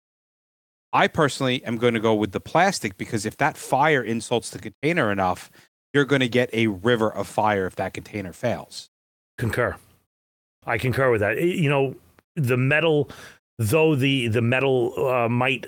I 0.93 1.09
personally 1.09 1.65
am 1.65 1.79
going 1.79 1.95
to 1.95 2.01
go 2.01 2.15
with 2.15 2.33
the 2.33 2.41
plastic 2.41 2.97
because 2.99 3.25
if 3.25 3.37
that 3.39 3.57
fire 3.57 4.03
insults 4.03 4.51
the 4.51 4.59
container 4.59 5.11
enough, 5.11 5.51
you're 5.93 6.05
going 6.05 6.21
to 6.21 6.29
get 6.29 6.51
a 6.53 6.67
river 6.67 7.11
of 7.11 7.27
fire 7.27 7.67
if 7.67 7.77
that 7.77 7.95
container 7.95 8.33
fails. 8.33 8.91
Concur. 9.39 9.77
I 10.67 10.79
concur 10.79 11.11
with 11.11 11.21
that. 11.21 11.41
You 11.41 11.69
know, 11.69 11.97
the 12.37 12.57
metal, 12.57 13.11
though 13.59 13.95
the 13.95 14.29
the 14.29 14.43
metal 14.43 14.95
uh, 15.07 15.29
might 15.29 15.67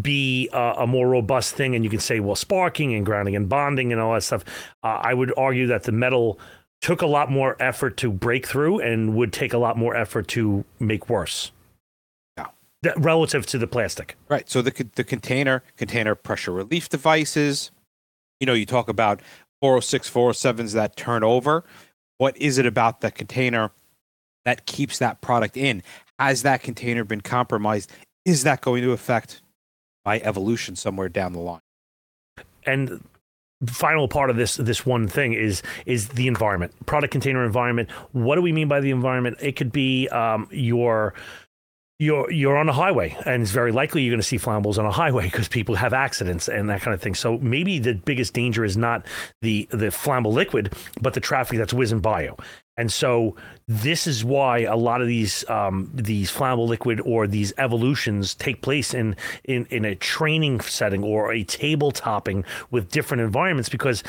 be 0.00 0.48
uh, 0.52 0.74
a 0.78 0.86
more 0.86 1.08
robust 1.08 1.54
thing, 1.54 1.74
and 1.74 1.84
you 1.84 1.90
can 1.90 2.00
say, 2.00 2.20
well, 2.20 2.36
sparking 2.36 2.94
and 2.94 3.04
grounding 3.04 3.36
and 3.36 3.48
bonding 3.48 3.92
and 3.92 4.00
all 4.00 4.14
that 4.14 4.22
stuff. 4.22 4.44
Uh, 4.82 5.00
I 5.02 5.14
would 5.14 5.32
argue 5.36 5.66
that 5.66 5.82
the 5.82 5.92
metal 5.92 6.38
took 6.80 7.02
a 7.02 7.06
lot 7.06 7.30
more 7.30 7.56
effort 7.60 7.96
to 7.98 8.10
break 8.10 8.46
through 8.46 8.80
and 8.80 9.14
would 9.14 9.32
take 9.32 9.52
a 9.52 9.58
lot 9.58 9.76
more 9.76 9.94
effort 9.94 10.28
to 10.28 10.64
make 10.80 11.08
worse. 11.08 11.52
Yeah. 12.36 12.46
That- 12.82 12.98
relative 12.98 13.46
to 13.46 13.58
the 13.58 13.66
plastic. 13.66 14.16
Right. 14.28 14.48
So 14.48 14.62
the 14.62 14.86
the 14.94 15.04
container 15.04 15.62
container 15.76 16.14
pressure 16.14 16.52
relief 16.52 16.88
devices. 16.88 17.70
You 18.40 18.46
know, 18.46 18.54
you 18.54 18.66
talk 18.66 18.88
about 18.88 19.20
406, 19.60 20.10
407s 20.10 20.72
that 20.72 20.96
turn 20.96 21.22
over. 21.22 21.62
What 22.18 22.36
is 22.36 22.58
it 22.58 22.66
about 22.66 23.00
the 23.00 23.12
container 23.12 23.70
that 24.44 24.66
keeps 24.66 24.98
that 24.98 25.20
product 25.20 25.56
in? 25.56 25.84
Has 26.18 26.42
that 26.42 26.62
container 26.62 27.04
been 27.04 27.20
compromised? 27.20 27.92
Is 28.24 28.42
that 28.42 28.60
going 28.60 28.82
to 28.82 28.90
affect 28.90 29.41
my 30.04 30.20
evolution 30.20 30.76
somewhere 30.76 31.08
down 31.08 31.32
the 31.32 31.40
line? 31.40 31.60
and 32.66 33.02
the 33.60 33.72
final 33.72 34.08
part 34.08 34.30
of 34.30 34.36
this 34.36 34.56
this 34.56 34.84
one 34.84 35.06
thing 35.06 35.32
is 35.32 35.62
is 35.86 36.08
the 36.08 36.26
environment 36.26 36.74
product 36.86 37.12
container 37.12 37.44
environment. 37.44 37.90
What 38.12 38.36
do 38.36 38.42
we 38.42 38.52
mean 38.52 38.68
by 38.68 38.80
the 38.80 38.90
environment? 38.90 39.38
It 39.40 39.56
could 39.56 39.72
be 39.72 40.08
um, 40.08 40.48
your 40.50 41.14
you're 41.98 42.30
you're 42.32 42.56
on 42.56 42.68
a 42.68 42.72
highway 42.72 43.16
and 43.24 43.42
it's 43.42 43.52
very 43.52 43.70
likely 43.70 44.02
you're 44.02 44.10
going 44.10 44.20
to 44.20 44.26
see 44.26 44.38
flammables 44.38 44.78
on 44.78 44.86
a 44.86 44.90
highway 44.90 45.24
because 45.24 45.46
people 45.46 45.76
have 45.76 45.92
accidents 45.92 46.48
and 46.48 46.68
that 46.68 46.80
kind 46.80 46.92
of 46.92 47.00
thing. 47.00 47.14
So 47.14 47.38
maybe 47.38 47.78
the 47.78 47.94
biggest 47.94 48.34
danger 48.34 48.64
is 48.64 48.76
not 48.76 49.06
the 49.42 49.68
the 49.70 49.86
flammable 49.86 50.32
liquid 50.32 50.72
but 51.00 51.14
the 51.14 51.20
traffic 51.20 51.58
that's 51.58 51.72
whizzing 51.72 52.00
by 52.00 52.24
you 52.24 52.36
and 52.76 52.92
so 52.92 53.36
this 53.68 54.06
is 54.06 54.24
why 54.24 54.60
a 54.60 54.76
lot 54.76 55.00
of 55.00 55.06
these 55.06 55.48
um, 55.48 55.90
these 55.94 56.30
flammable 56.30 56.68
liquid 56.68 57.00
or 57.04 57.26
these 57.26 57.52
evolutions 57.58 58.34
take 58.34 58.62
place 58.62 58.94
in, 58.94 59.16
in 59.44 59.66
in 59.66 59.84
a 59.84 59.94
training 59.94 60.60
setting 60.60 61.04
or 61.04 61.32
a 61.32 61.44
table 61.44 61.90
topping 61.90 62.44
with 62.70 62.90
different 62.90 63.20
environments 63.20 63.68
because 63.68 64.02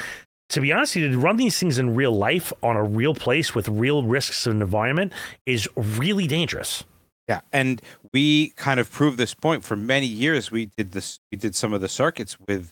to 0.50 0.62
be 0.62 0.72
honest 0.72 0.94
to 0.94 1.18
run 1.18 1.38
these 1.38 1.60
things 1.60 1.78
in 1.78 1.96
real 1.96 2.12
life 2.12 2.54
on 2.62 2.76
a 2.76 2.84
real 2.84 3.16
place 3.16 3.56
with 3.56 3.68
real 3.68 4.04
risks 4.04 4.46
and 4.46 4.62
environment 4.62 5.12
is 5.46 5.68
really 5.76 6.28
dangerous. 6.28 6.84
Yeah, 7.28 7.42
and 7.54 7.82
we 8.14 8.50
kind 8.50 8.80
of 8.80 8.92
proved 8.92 9.18
this 9.18 9.34
point 9.34 9.64
for 9.64 9.78
many 9.78 10.06
years. 10.06 10.52
We 10.52 10.66
did 10.66 10.92
this. 10.92 11.20
We 11.32 11.38
did 11.38 11.56
some 11.56 11.74
of 11.74 11.80
the 11.80 11.88
circuits 11.88 12.38
with 12.48 12.72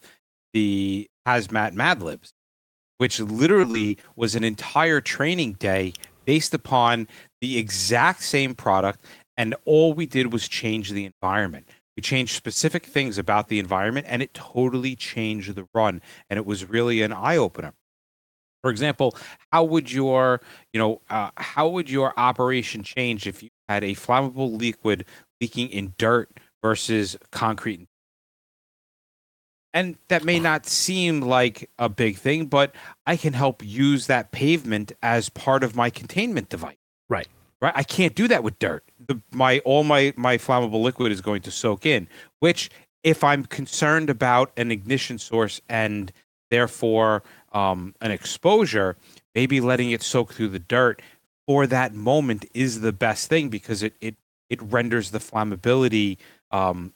the 0.53 1.09
hazmat 1.25 1.73
Mad 1.73 2.01
Libs, 2.01 2.33
which 3.01 3.19
literally 3.19 3.97
was 4.15 4.35
an 4.35 4.43
entire 4.43 5.01
training 5.01 5.53
day 5.53 5.91
based 6.23 6.53
upon 6.53 7.07
the 7.41 7.57
exact 7.57 8.21
same 8.21 8.53
product, 8.53 9.03
and 9.37 9.55
all 9.65 9.91
we 9.95 10.05
did 10.05 10.31
was 10.31 10.47
change 10.47 10.91
the 10.91 11.05
environment. 11.05 11.67
We 11.97 12.03
changed 12.03 12.35
specific 12.35 12.85
things 12.85 13.17
about 13.17 13.47
the 13.47 13.57
environment, 13.57 14.05
and 14.07 14.21
it 14.21 14.35
totally 14.35 14.95
changed 14.95 15.55
the 15.55 15.67
run. 15.73 15.99
And 16.29 16.37
it 16.37 16.45
was 16.45 16.69
really 16.69 17.01
an 17.01 17.11
eye 17.11 17.37
opener. 17.37 17.73
For 18.61 18.69
example, 18.69 19.15
how 19.51 19.63
would 19.63 19.91
your, 19.91 20.39
you 20.71 20.79
know, 20.79 21.01
uh, 21.09 21.31
how 21.37 21.69
would 21.69 21.89
your 21.89 22.13
operation 22.17 22.83
change 22.83 23.25
if 23.25 23.41
you 23.41 23.49
had 23.67 23.83
a 23.83 23.95
flammable 23.95 24.59
liquid 24.59 25.05
leaking 25.41 25.69
in 25.69 25.95
dirt 25.97 26.29
versus 26.61 27.17
concrete? 27.31 27.79
And 27.79 27.87
that 29.73 30.23
may 30.23 30.39
not 30.39 30.65
seem 30.65 31.21
like 31.21 31.69
a 31.79 31.87
big 31.87 32.17
thing, 32.17 32.47
but 32.47 32.75
I 33.05 33.15
can 33.15 33.33
help 33.33 33.63
use 33.63 34.07
that 34.07 34.31
pavement 34.31 34.91
as 35.01 35.29
part 35.29 35.63
of 35.63 35.75
my 35.75 35.89
containment 35.89 36.49
device. 36.49 36.77
Right. 37.09 37.27
Right. 37.61 37.73
I 37.75 37.83
can't 37.83 38.15
do 38.15 38.27
that 38.27 38.43
with 38.43 38.57
dirt. 38.59 38.83
The, 39.07 39.21
my 39.31 39.59
all 39.59 39.83
my 39.83 40.13
my 40.17 40.37
flammable 40.37 40.81
liquid 40.81 41.11
is 41.11 41.21
going 41.21 41.43
to 41.43 41.51
soak 41.51 41.85
in. 41.85 42.07
Which, 42.39 42.71
if 43.03 43.23
I'm 43.23 43.45
concerned 43.45 44.09
about 44.09 44.51
an 44.57 44.71
ignition 44.71 45.19
source 45.19 45.61
and 45.69 46.11
therefore 46.49 47.21
um, 47.53 47.93
an 48.01 48.09
exposure, 48.09 48.97
maybe 49.35 49.61
letting 49.61 49.91
it 49.91 50.01
soak 50.01 50.33
through 50.33 50.49
the 50.49 50.59
dirt 50.59 51.01
for 51.47 51.67
that 51.67 51.93
moment 51.93 52.45
is 52.53 52.81
the 52.81 52.93
best 52.93 53.29
thing 53.29 53.49
because 53.49 53.83
it 53.83 53.93
it 54.01 54.15
it 54.49 54.61
renders 54.61 55.11
the 55.11 55.19
flammability 55.19 56.17
um, 56.51 56.93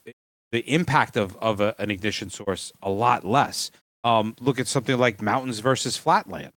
the 0.52 0.60
impact 0.72 1.16
of 1.16 1.36
of 1.36 1.60
a, 1.60 1.74
an 1.78 1.90
ignition 1.90 2.30
source 2.30 2.72
a 2.82 2.90
lot 2.90 3.24
less. 3.24 3.70
Um, 4.04 4.36
look 4.40 4.60
at 4.60 4.68
something 4.68 4.98
like 4.98 5.20
mountains 5.20 5.58
versus 5.58 5.96
flatland. 5.96 6.52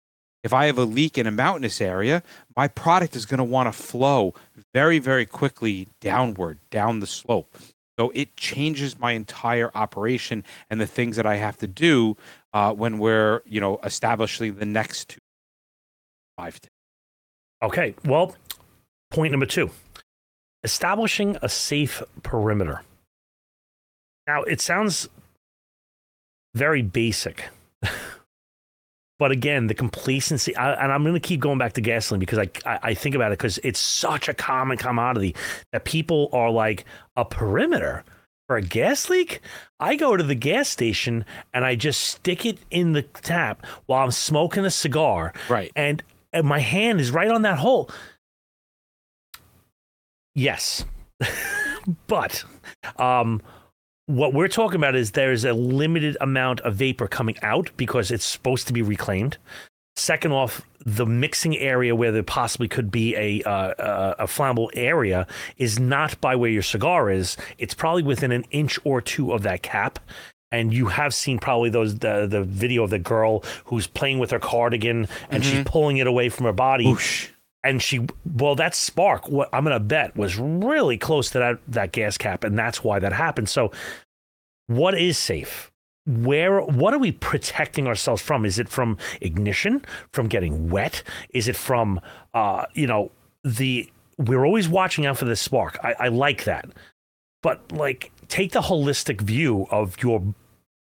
If 0.45 0.53
I 0.53 0.67
have 0.67 0.79
a 0.79 0.85
leak 0.85 1.19
in 1.19 1.27
a 1.27 1.31
mountainous 1.31 1.81
area, 1.81 2.23
my 2.57 2.69
product 2.69 3.17
is 3.17 3.27
going 3.27 3.39
to 3.39 3.45
want 3.45 3.73
to 3.73 3.73
flow 3.73 4.35
very 4.75 4.99
very 4.99 5.27
quickly 5.27 5.89
downward 6.01 6.59
down 6.71 7.01
the 7.01 7.07
slope. 7.07 7.57
So 7.99 8.13
it 8.15 8.37
changes 8.37 8.99
my 8.99 9.13
entire 9.13 9.73
operation 9.75 10.45
and 10.71 10.81
the 10.81 10.87
things 10.87 11.17
that 11.17 11.27
I 11.27 11.37
have 11.37 11.57
to 11.59 11.67
do 11.67 12.17
uh, 12.53 12.73
when 12.73 12.99
we're 12.99 13.43
you 13.45 13.61
know 13.61 13.79
establishing 13.83 14.57
the 14.57 14.67
next 14.67 15.09
two 15.09 15.21
five. 16.37 16.61
Okay. 17.63 17.95
Well, 18.05 18.37
point 19.11 19.33
number 19.33 19.47
two 19.47 19.71
establishing 20.65 21.37
a 21.43 21.49
safe 21.49 22.03
perimeter. 22.23 22.83
Now, 24.29 24.43
it 24.43 24.61
sounds 24.61 25.09
very 26.55 26.83
basic. 26.83 27.49
but 29.19 29.33
again, 29.33 29.69
the 29.69 29.75
complacency, 29.75 30.55
I, 30.55 30.75
and 30.85 30.93
I'm 30.93 31.03
going 31.03 31.15
to 31.15 31.21
keep 31.21 31.41
going 31.41 31.57
back 31.57 31.73
to 31.73 31.81
gasoline 31.81 32.21
because 32.21 32.39
I, 32.39 32.51
I, 32.67 32.79
I 32.83 32.95
think 32.95 33.15
about 33.15 33.33
it 33.33 33.39
because 33.39 33.59
it's 33.65 33.81
such 33.81 34.29
a 34.29 34.35
common 34.35 34.77
commodity 34.77 35.35
that 35.73 35.85
people 35.85 36.29
are 36.33 36.51
like, 36.51 36.85
a 37.17 37.25
perimeter 37.25 38.05
for 38.47 38.57
a 38.57 38.63
gas 38.63 39.09
leak? 39.09 39.41
I 39.81 39.97
go 39.97 40.17
to 40.17 40.23
the 40.23 40.35
gas 40.35 40.69
station 40.69 41.25
and 41.55 41.65
I 41.65 41.75
just 41.75 42.01
stick 42.01 42.45
it 42.45 42.59
in 42.71 42.93
the 42.93 43.03
tap 43.03 43.65
while 43.87 44.05
I'm 44.05 44.11
smoking 44.11 44.65
a 44.65 44.71
cigar 44.71 45.33
Right. 45.49 45.73
and, 45.75 46.03
and 46.35 46.47
my 46.47 46.59
hand 46.59 47.01
is 47.01 47.11
right 47.11 47.31
on 47.31 47.43
that 47.43 47.59
hole. 47.59 47.91
Yes. 50.35 50.85
but 52.07 52.45
um, 52.97 53.43
what 54.09 54.33
we're 54.33 54.49
talking 54.49 54.77
about 54.77 54.97
is 54.97 55.13
there's 55.13 55.45
a 55.45 55.53
limited 55.53 56.17
amount 56.23 56.61
of 56.63 56.75
vapor 56.75 57.07
coming 57.07 57.37
out 57.43 57.71
because 57.77 58.11
it's 58.11 58.25
supposed 58.25 58.67
to 58.67 58.73
be 58.73 58.81
reclaimed. 58.81 59.37
Second 59.97 60.33
off, 60.33 60.63
the 60.87 61.05
mixing 61.05 61.59
area 61.59 61.95
where 61.95 62.11
there 62.11 62.23
possibly 62.23 62.69
could 62.69 62.91
be 62.91 63.15
a 63.17 63.43
uh, 63.43 63.75
a, 63.79 64.23
a 64.25 64.27
flammable 64.27 64.71
area 64.73 65.27
is 65.59 65.79
not 65.79 66.19
by 66.23 66.37
where 66.37 66.51
your 66.51 66.63
cigar 66.63 67.11
is. 67.11 67.37
It's 67.59 67.75
probably 67.75 68.03
within 68.03 68.33
an 68.33 68.45
inch 68.51 68.79
or 68.85 69.03
two 69.03 69.33
of 69.33 69.43
that 69.43 69.63
cap. 69.63 69.99
And 70.51 70.73
you 70.73 70.87
have 70.87 71.13
seen 71.13 71.39
probably 71.39 71.69
those 71.69 71.99
the 71.99 72.27
the 72.27 72.43
video 72.45 72.85
of 72.85 72.91
the 72.91 72.99
girl 72.99 73.45
who's 73.67 73.87
playing 73.87 74.21
with 74.21 74.31
her 74.31 74.39
cardigan 74.39 75.07
and 75.29 75.45
she's 75.45 75.65
pulling 75.65 75.99
it 75.99 76.07
away 76.07 76.31
from 76.31 76.47
her 76.47 76.55
body 76.55 76.87
Whoosh. 76.87 77.29
And 77.65 77.83
she 77.83 78.07
well 78.37 78.55
that 78.55 78.75
spark 78.75 79.29
what 79.29 79.49
i'm 79.53 79.65
gonna 79.65 79.81
bet 79.81 80.17
was 80.17 80.39
really 80.39 80.97
close 80.97 81.31
to 81.31 81.39
that 81.39 81.59
that 81.67 81.93
gas 81.93 82.17
cap 82.17 82.45
and 82.45 82.59
that's 82.59 82.85
why 82.85 82.99
that 82.99 83.13
happened 83.13 83.49
so 83.49 83.71
what 84.67 84.99
is 84.99 85.19
safe 85.19 85.71
where 86.09 86.61
what 86.63 86.95
are 86.95 86.99
we 86.99 87.13
protecting 87.13 87.87
ourselves 87.87 88.23
from? 88.23 88.47
Is 88.47 88.59
it 88.59 88.69
from 88.69 88.97
ignition, 89.21 89.85
from 90.13 90.27
getting 90.27 90.71
wet? 90.71 91.03
Is 91.31 91.49
it 91.49 91.57
from 91.57 92.01
uh, 92.33 92.65
you 92.73 92.87
know, 92.87 93.11
the 93.45 93.91
we're 94.17 94.45
always 94.45 94.69
watching 94.69 95.07
out 95.07 95.19
for 95.19 95.27
the 95.27 95.37
spark. 95.37 95.79
I, 95.83 95.95
I 95.99 96.09
like 96.09 96.45
that. 96.45 96.69
But 97.43 97.71
like 97.71 98.11
take 98.29 98.53
the 98.53 98.63
holistic 98.63 99.21
view 99.21 99.67
of 99.71 100.03
your 100.03 100.35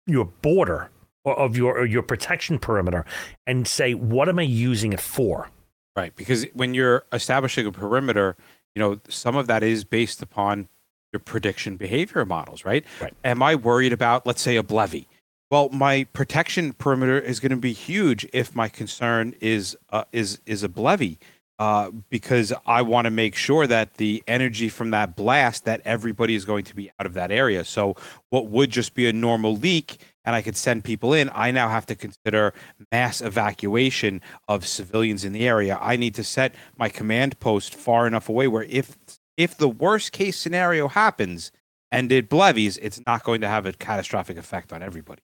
your 0.05 0.25
border 0.25 0.89
or 1.25 1.37
of 1.37 1.57
your 1.57 1.79
or 1.79 1.85
your 1.85 2.03
protection 2.03 2.59
perimeter 2.59 3.05
and 3.47 3.67
say, 3.67 3.93
what 3.95 4.29
am 4.29 4.39
I 4.39 4.43
using 4.43 4.93
it 4.93 5.01
for? 5.01 5.49
Right. 5.95 6.15
Because 6.15 6.45
when 6.53 6.73
you're 6.73 7.03
establishing 7.11 7.65
a 7.65 7.71
perimeter, 7.71 8.35
you 8.75 8.79
know, 8.79 8.99
some 9.09 9.35
of 9.35 9.47
that 9.47 9.63
is 9.63 9.83
based 9.83 10.21
upon 10.21 10.69
your 11.11 11.19
prediction 11.19 11.75
behavior 11.75 12.23
models, 12.25 12.63
right? 12.63 12.85
Right. 13.01 13.13
Am 13.23 13.41
I 13.41 13.55
worried 13.55 13.93
about, 13.93 14.25
let's 14.25 14.41
say, 14.41 14.55
a 14.55 14.63
BLEVE? 14.63 15.05
Well, 15.51 15.69
my 15.69 16.03
protection 16.13 16.73
perimeter 16.73 17.19
is 17.19 17.39
going 17.39 17.49
to 17.49 17.57
be 17.57 17.73
huge 17.73 18.27
if 18.31 18.55
my 18.55 18.69
concern 18.69 19.33
is 19.41 19.75
uh, 19.89 20.03
is 20.11 20.39
is 20.45 20.61
a 20.61 20.69
BLEVE, 20.69 21.17
uh, 21.57 21.89
because 22.09 22.53
I 22.67 22.83
want 22.83 23.05
to 23.05 23.11
make 23.11 23.35
sure 23.35 23.65
that 23.65 23.95
the 23.95 24.23
energy 24.27 24.69
from 24.69 24.91
that 24.91 25.15
blast 25.15 25.65
that 25.65 25.81
everybody 25.85 26.35
is 26.35 26.45
going 26.45 26.65
to 26.65 26.75
be 26.75 26.91
out 26.99 27.07
of 27.07 27.15
that 27.15 27.31
area. 27.31 27.65
So, 27.65 27.95
what 28.29 28.45
would 28.47 28.69
just 28.69 28.93
be 28.93 29.09
a 29.09 29.13
normal 29.13 29.55
leak, 29.55 29.97
and 30.29 30.35
I 30.35 30.43
could 30.43 30.55
send 30.55 30.83
people 30.83 31.11
in, 31.11 31.31
I 31.33 31.49
now 31.49 31.69
have 31.69 31.87
to 31.87 31.95
consider 31.95 32.53
mass 32.91 33.19
evacuation 33.19 34.21
of 34.47 34.67
civilians 34.67 35.25
in 35.25 35.33
the 35.33 35.47
area. 35.47 35.79
I 35.81 35.95
need 35.95 36.13
to 36.15 36.23
set 36.23 36.53
my 36.77 36.87
command 36.87 37.39
post 37.39 37.73
far 37.73 38.05
enough 38.05 38.29
away 38.29 38.47
where 38.47 38.65
if 38.65 38.95
if 39.37 39.57
the 39.57 39.67
worst 39.67 40.11
case 40.11 40.37
scenario 40.37 40.87
happens 40.87 41.51
and 41.91 42.11
it 42.11 42.29
BLEVEs, 42.29 42.77
it's 42.79 43.01
not 43.07 43.23
going 43.23 43.41
to 43.41 43.47
have 43.47 43.65
a 43.65 43.73
catastrophic 43.73 44.37
effect 44.37 44.71
on 44.71 44.83
everybody. 44.83 45.23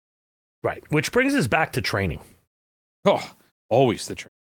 Right. 0.64 0.84
Which 0.92 1.14
brings 1.14 1.34
us 1.34 1.48
back 1.48 1.72
to 1.74 1.82
training. 1.82 2.20
Oh, 3.06 3.26
always 3.70 4.06
the 4.06 4.16
training. 4.16 4.34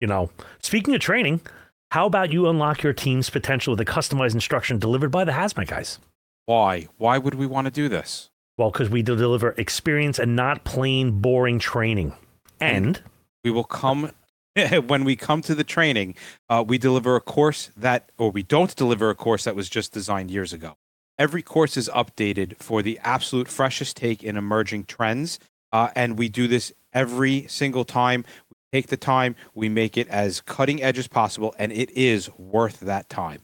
You 0.00 0.06
know, 0.06 0.30
speaking 0.62 0.94
of 0.94 1.02
training, 1.02 1.42
how 1.90 2.06
about 2.06 2.32
you 2.32 2.48
unlock 2.48 2.82
your 2.82 2.94
team's 2.94 3.28
potential 3.28 3.74
with 3.74 3.80
a 3.82 3.84
customized 3.84 4.32
instruction 4.32 4.78
delivered 4.78 5.10
by 5.10 5.24
the 5.24 5.32
Hazmat 5.32 5.66
guys? 5.66 5.98
Why? 6.46 6.88
Why 6.96 7.18
would 7.18 7.34
we 7.34 7.44
want 7.44 7.66
to 7.66 7.70
do 7.70 7.90
this? 7.90 8.30
Well, 8.56 8.70
because 8.70 8.88
we 8.88 9.02
deliver 9.02 9.50
experience 9.52 10.18
and 10.18 10.36
not 10.36 10.64
plain 10.64 11.20
boring 11.20 11.58
training. 11.58 12.14
And 12.60 13.02
we 13.42 13.50
will 13.50 13.64
come 13.64 14.12
when 14.86 15.04
we 15.04 15.16
come 15.16 15.42
to 15.42 15.54
the 15.54 15.64
training, 15.64 16.14
uh, 16.48 16.64
we 16.66 16.78
deliver 16.78 17.16
a 17.16 17.20
course 17.20 17.70
that, 17.76 18.10
or 18.18 18.30
we 18.30 18.42
don't 18.42 18.74
deliver 18.76 19.10
a 19.10 19.14
course 19.14 19.44
that 19.44 19.56
was 19.56 19.68
just 19.68 19.92
designed 19.92 20.30
years 20.30 20.52
ago. 20.52 20.76
Every 21.18 21.42
course 21.42 21.76
is 21.76 21.88
updated 21.94 22.56
for 22.58 22.82
the 22.82 22.98
absolute 23.02 23.48
freshest 23.48 23.96
take 23.96 24.22
in 24.22 24.36
emerging 24.36 24.84
trends. 24.84 25.38
Uh, 25.72 25.90
and 25.96 26.18
we 26.18 26.28
do 26.28 26.46
this 26.46 26.72
every 26.92 27.46
single 27.48 27.84
time. 27.84 28.24
We 28.48 28.80
take 28.80 28.88
the 28.88 28.96
time, 28.96 29.34
we 29.54 29.68
make 29.68 29.96
it 29.96 30.08
as 30.08 30.40
cutting 30.40 30.82
edge 30.82 30.98
as 30.98 31.08
possible, 31.08 31.54
and 31.58 31.72
it 31.72 31.90
is 31.90 32.30
worth 32.38 32.80
that 32.80 33.08
time. 33.08 33.42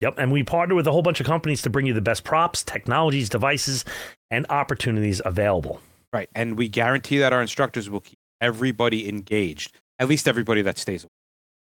Yep. 0.00 0.14
And 0.18 0.32
we 0.32 0.42
partner 0.42 0.74
with 0.74 0.86
a 0.86 0.92
whole 0.92 1.02
bunch 1.02 1.20
of 1.20 1.26
companies 1.26 1.62
to 1.62 1.70
bring 1.70 1.86
you 1.86 1.92
the 1.92 2.00
best 2.00 2.24
props, 2.24 2.62
technologies, 2.62 3.28
devices, 3.28 3.84
and 4.30 4.46
opportunities 4.48 5.20
available. 5.24 5.80
Right. 6.12 6.28
And 6.34 6.56
we 6.58 6.68
guarantee 6.68 7.18
that 7.18 7.32
our 7.32 7.40
instructors 7.40 7.88
will 7.88 8.00
keep 8.00 8.18
everybody 8.40 9.08
engaged 9.08 9.76
at 10.00 10.08
least 10.08 10.26
everybody 10.26 10.62
that 10.62 10.78
stays 10.78 11.04
away. 11.04 11.10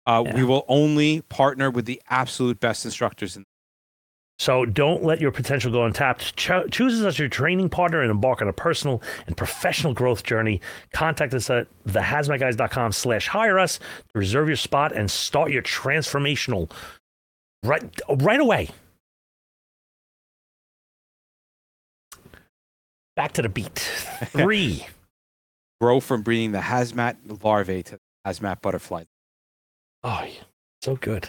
Uh, 0.05 0.25
yeah. 0.27 0.35
We 0.35 0.43
will 0.43 0.65
only 0.67 1.21
partner 1.23 1.71
with 1.71 1.85
the 1.85 2.03
absolute 2.09 2.59
best 2.59 2.85
instructors. 2.85 3.37
In- 3.37 3.45
so 4.39 4.65
don't 4.65 5.05
let 5.05 5.21
your 5.21 5.31
potential 5.31 5.71
go 5.71 5.85
untapped. 5.85 6.35
Cho- 6.35 6.67
choose 6.67 6.99
us 6.99 7.07
as 7.07 7.19
your 7.19 7.29
training 7.29 7.69
partner 7.69 8.01
and 8.01 8.11
embark 8.11 8.43
on 8.43 8.49
a 8.49 8.53
personal 8.53 9.01
and 9.27 9.37
professional 9.37 9.93
growth 9.93 10.25
journey. 10.25 10.61
Contact 10.93 11.35
us 11.35 11.51
at 11.51 11.69
thehazmatguys.com 11.87 12.91
slash 12.91 13.29
hire 13.29 13.59
us 13.59 13.79
to 13.79 14.19
reserve 14.19 14.49
your 14.49 14.57
spot 14.57 14.97
and 14.97 15.09
start 15.09 15.53
your 15.53 15.63
transformational 15.63 16.73
right, 17.63 18.01
right 18.09 18.41
away. 18.41 18.71
Back 23.23 23.35
to 23.35 23.43
the 23.43 23.49
beat. 23.49 23.79
Three. 24.31 24.85
Grow 25.81 26.01
from 26.01 26.23
breeding 26.23 26.51
the 26.51 26.59
hazmat 26.59 27.45
larvae 27.45 27.85
to 27.85 28.01
hazmat 28.27 28.61
butterfly. 28.61 29.05
Oh, 30.03 30.25
yeah. 30.25 30.43
so 30.81 30.97
good. 30.97 31.29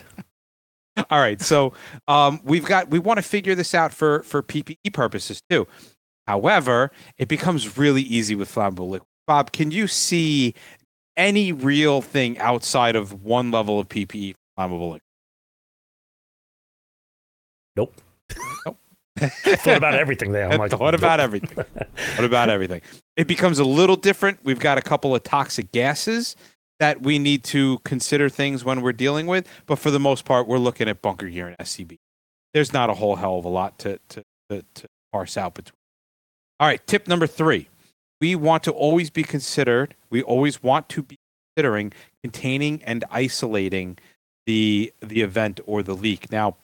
All 1.11 1.19
right, 1.19 1.39
so 1.39 1.73
um, 2.07 2.41
we've 2.43 2.65
got 2.65 2.89
we 2.89 2.97
want 2.97 3.17
to 3.19 3.21
figure 3.21 3.53
this 3.53 3.75
out 3.75 3.93
for 3.93 4.23
for 4.23 4.41
PPE 4.41 4.91
purposes 4.91 5.43
too. 5.51 5.67
However, 6.25 6.89
it 7.19 7.27
becomes 7.27 7.77
really 7.77 8.01
easy 8.01 8.33
with 8.33 8.51
flammable 8.51 8.89
liquid. 8.89 9.07
Bob, 9.27 9.51
can 9.51 9.69
you 9.69 9.85
see 9.85 10.55
any 11.15 11.51
real 11.51 12.01
thing 12.01 12.39
outside 12.39 12.95
of 12.95 13.21
one 13.21 13.51
level 13.51 13.79
of 13.79 13.87
PPE 13.87 14.33
flammable 14.57 14.93
liquid? 14.93 15.01
Nope. 17.75 18.01
Nope. 18.65 18.79
Thought 19.17 19.77
about 19.77 19.93
everything 19.93 20.31
there. 20.31 20.49
I'm 20.49 20.59
like, 20.59 20.71
thought 20.71 20.95
about 20.95 21.17
nope. 21.17 21.23
everything. 21.23 21.65
What 22.15 22.25
about 22.25 22.49
everything? 22.49 22.81
It 23.15 23.27
becomes 23.27 23.59
a 23.59 23.63
little 23.63 23.95
different. 23.95 24.39
We've 24.43 24.59
got 24.59 24.77
a 24.77 24.81
couple 24.81 25.15
of 25.15 25.23
toxic 25.23 25.71
gases 25.71 26.35
that 26.79 27.01
we 27.01 27.19
need 27.19 27.43
to 27.45 27.79
consider 27.85 28.29
things 28.29 28.65
when 28.65 28.81
we're 28.81 28.93
dealing 28.93 29.27
with. 29.27 29.47
But 29.67 29.77
for 29.77 29.91
the 29.91 29.99
most 29.99 30.25
part, 30.25 30.47
we're 30.47 30.57
looking 30.57 30.89
at 30.89 31.01
bunker 31.01 31.29
gear 31.29 31.47
and 31.47 31.57
SCB. 31.59 31.99
There's 32.53 32.73
not 32.73 32.89
a 32.89 32.93
whole 32.93 33.15
hell 33.15 33.37
of 33.37 33.45
a 33.45 33.49
lot 33.49 33.77
to, 33.79 33.99
to, 34.09 34.23
to, 34.49 34.65
to 34.73 34.87
parse 35.11 35.37
out 35.37 35.53
between. 35.55 35.77
All 36.59 36.67
right, 36.67 36.85
tip 36.87 37.07
number 37.07 37.27
three. 37.27 37.69
We 38.19 38.35
want 38.35 38.63
to 38.63 38.71
always 38.71 39.09
be 39.09 39.23
considered, 39.23 39.95
we 40.09 40.21
always 40.23 40.63
want 40.63 40.89
to 40.89 41.03
be 41.03 41.17
considering 41.55 41.93
containing 42.23 42.81
and 42.83 43.03
isolating 43.11 43.97
the 44.45 44.93
the 45.01 45.21
event 45.21 45.59
or 45.65 45.83
the 45.83 45.93
leak. 45.93 46.31
Now, 46.31 46.57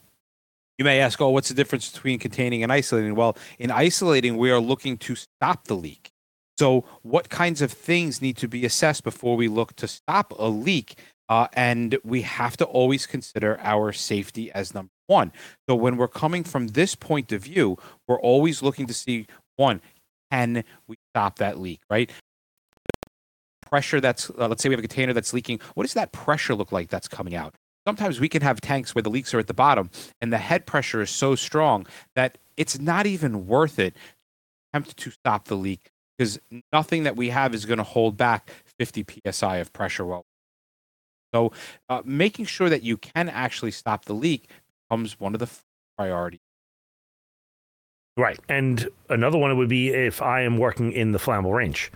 you 0.80 0.86
may 0.86 1.02
ask, 1.02 1.20
oh, 1.20 1.30
what's 1.30 1.50
the 1.50 1.54
difference 1.54 1.92
between 1.92 2.18
containing 2.20 2.63
and 2.63 2.72
isolating? 2.72 3.13
Well, 3.13 3.38
in 3.60 3.70
isolating, 3.70 4.38
we 4.38 4.50
are 4.50 4.62
looking 4.62 4.98
to 5.00 5.15
stop 5.15 5.68
the 5.68 5.76
leak. 5.76 6.10
So, 6.58 6.86
what 7.04 7.30
kinds 7.30 7.62
of 7.62 7.72
things 7.72 8.22
need 8.22 8.38
to 8.38 8.48
be 8.48 8.65
assessed 8.65 9.04
before 9.04 9.36
we 9.36 9.50
look 9.50 9.76
to 9.76 9.88
stop 9.88 10.34
a 10.39 10.48
leak? 10.48 10.98
Uh, 11.28 11.48
and 11.54 11.98
we 12.04 12.22
have 12.24 12.58
to 12.58 12.65
always 12.65 13.06
consider 13.06 13.60
our 13.62 13.92
safety 13.92 14.52
as 14.54 14.74
number 14.74 14.92
one. 15.08 15.34
So, 15.68 15.76
when 15.76 15.98
we're 15.98 16.08
coming 16.08 16.46
from 16.46 16.68
this 16.68 16.96
point 16.96 17.34
of 17.34 17.44
view, 17.44 17.78
we're 18.08 18.20
always 18.20 18.63
looking 18.63 18.88
to 18.88 18.94
see 18.94 19.28
one, 19.58 19.82
can 20.32 20.63
we 20.88 20.96
stop 21.13 21.39
that 21.39 21.60
leak, 21.60 21.82
right? 21.89 22.10
Pressure 23.70 24.00
that's, 24.00 24.30
uh, 24.30 24.48
let's 24.48 24.63
say 24.63 24.70
we 24.70 24.74
have 24.74 24.84
a 24.84 24.88
container 24.88 25.12
that's 25.12 25.34
leaking. 25.34 25.60
What 25.76 25.84
does 25.84 25.94
that 25.94 26.13
pressure 26.13 26.56
look 26.56 26.72
like 26.72 26.89
that's 26.89 27.10
coming 27.10 27.36
out? 27.36 27.54
Sometimes 27.88 28.20
we 28.20 28.30
can 28.30 28.42
have 28.42 28.62
tanks 28.62 28.94
where 28.94 29.02
the 29.02 29.10
leaks 29.10 29.34
are 29.34 29.39
at 29.39 29.48
the 29.48 29.54
bottom 29.54 29.89
and 30.22 30.32
the 30.32 30.38
head 30.38 30.65
pressure 30.65 31.02
is 31.02 31.10
so 31.10 31.36
strong 31.36 31.88
that 32.15 32.38
it's 32.58 32.80
not 32.80 33.06
even 33.06 33.48
worth 33.48 33.80
it 33.80 33.94
to 33.94 34.00
attempt 34.74 34.98
to 34.98 35.12
stop 35.12 35.46
the 35.46 35.56
leak 35.56 35.92
because 36.18 36.39
nothing 36.74 37.04
that 37.04 37.15
we 37.15 37.30
have 37.30 37.56
is 37.56 37.65
going 37.65 37.78
to 37.78 37.84
hold 37.84 38.18
back 38.18 38.52
50 38.78 39.06
psi 39.32 39.58
of 39.58 39.72
pressure 39.74 40.06
well. 40.06 40.26
So 41.34 41.52
uh, 41.88 42.02
making 42.04 42.46
sure 42.46 42.70
that 42.70 42.84
you 42.84 42.98
can 42.98 43.30
actually 43.30 43.72
stop 43.72 44.06
the 44.06 44.13
leak 44.13 44.50
becomes 44.89 45.20
one 45.20 45.34
of 45.34 45.39
the 45.39 45.50
priorities. 45.98 46.42
Right 48.18 48.39
and 48.50 48.89
another 49.08 49.38
one 49.38 49.56
would 49.58 49.70
be 49.70 49.89
if 49.89 50.22
i 50.22 50.42
am 50.42 50.58
working 50.58 50.92
in 50.92 51.13
the 51.13 51.20
flammable 51.20 51.56
range 51.56 51.89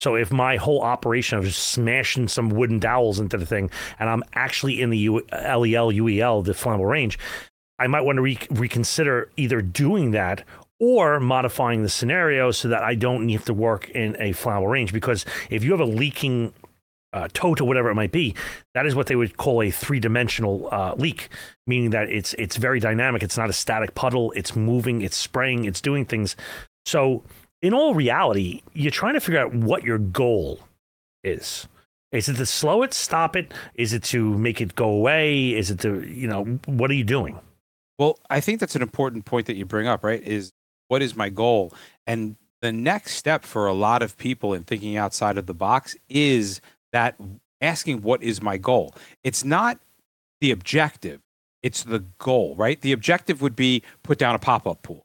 so 0.00 0.14
if 0.14 0.32
my 0.32 0.56
whole 0.56 0.82
operation 0.82 1.38
of 1.38 1.44
just 1.44 1.68
smashing 1.68 2.28
some 2.28 2.48
wooden 2.48 2.78
dowels 2.78 3.20
into 3.20 3.36
the 3.36 3.46
thing 3.46 3.70
and 3.98 4.08
i'm 4.08 4.22
actually 4.34 4.80
in 4.80 4.90
the 4.90 4.98
U- 4.98 5.26
lel 5.32 5.92
uel 5.92 6.44
the 6.44 6.52
flammable 6.52 6.88
range 6.88 7.18
I 7.80 7.86
might 7.86 8.02
want 8.02 8.18
to 8.18 8.22
re- 8.22 8.38
reconsider 8.50 9.30
either 9.38 9.62
doing 9.62 10.10
that 10.10 10.44
or 10.78 11.18
modifying 11.18 11.82
the 11.82 11.88
scenario 11.88 12.50
so 12.50 12.68
that 12.68 12.82
I 12.82 12.94
don't 12.94 13.26
need 13.26 13.44
to 13.46 13.54
work 13.54 13.88
in 13.88 14.16
a 14.20 14.32
flammable 14.32 14.70
range. 14.70 14.92
Because 14.92 15.24
if 15.48 15.64
you 15.64 15.70
have 15.72 15.80
a 15.80 15.86
leaking 15.86 16.52
uh, 17.14 17.28
tote 17.32 17.60
or 17.60 17.64
whatever 17.64 17.90
it 17.90 17.94
might 17.94 18.12
be, 18.12 18.34
that 18.74 18.84
is 18.84 18.94
what 18.94 19.06
they 19.06 19.16
would 19.16 19.36
call 19.38 19.62
a 19.62 19.70
three-dimensional 19.70 20.68
uh, 20.70 20.94
leak, 20.96 21.30
meaning 21.66 21.90
that 21.90 22.10
it's 22.10 22.34
it's 22.34 22.56
very 22.56 22.80
dynamic. 22.80 23.22
It's 23.22 23.38
not 23.38 23.48
a 23.48 23.54
static 23.54 23.94
puddle. 23.94 24.30
It's 24.36 24.54
moving. 24.54 25.00
It's 25.00 25.16
spraying. 25.16 25.64
It's 25.64 25.80
doing 25.80 26.04
things. 26.04 26.36
So, 26.84 27.22
in 27.62 27.74
all 27.74 27.94
reality, 27.94 28.62
you're 28.72 28.90
trying 28.90 29.14
to 29.14 29.20
figure 29.20 29.40
out 29.40 29.54
what 29.54 29.84
your 29.84 29.98
goal 29.98 30.60
is. 31.22 31.68
Is 32.12 32.28
it 32.28 32.36
to 32.36 32.46
slow 32.46 32.82
it, 32.82 32.92
stop 32.92 33.36
it? 33.36 33.52
Is 33.74 33.92
it 33.92 34.02
to 34.04 34.36
make 34.36 34.60
it 34.60 34.74
go 34.74 34.88
away? 34.88 35.50
Is 35.50 35.70
it 35.70 35.78
to 35.80 36.02
you 36.08 36.26
know 36.26 36.44
what 36.66 36.90
are 36.90 36.94
you 36.94 37.04
doing? 37.04 37.38
Well, 37.98 38.18
I 38.30 38.40
think 38.40 38.60
that's 38.60 38.76
an 38.76 38.82
important 38.82 39.26
point 39.26 39.46
that 39.46 39.56
you 39.56 39.64
bring 39.64 39.86
up, 39.86 40.02
right? 40.02 40.22
Is 40.22 40.50
what 40.88 41.02
is 41.02 41.14
my 41.14 41.28
goal? 41.28 41.72
And 42.06 42.36
the 42.62 42.72
next 42.72 43.14
step 43.14 43.44
for 43.44 43.66
a 43.66 43.72
lot 43.72 44.02
of 44.02 44.16
people 44.16 44.54
in 44.54 44.64
thinking 44.64 44.96
outside 44.96 45.38
of 45.38 45.46
the 45.46 45.54
box 45.54 45.96
is 46.08 46.60
that 46.92 47.16
asking 47.60 48.02
what 48.02 48.22
is 48.22 48.42
my 48.42 48.56
goal? 48.56 48.94
It's 49.22 49.44
not 49.44 49.78
the 50.40 50.50
objective, 50.50 51.20
it's 51.62 51.84
the 51.84 52.04
goal, 52.18 52.54
right? 52.56 52.80
The 52.80 52.92
objective 52.92 53.40
would 53.40 53.54
be 53.54 53.82
put 54.02 54.18
down 54.18 54.34
a 54.34 54.38
pop 54.38 54.66
up 54.66 54.82
pool. 54.82 55.04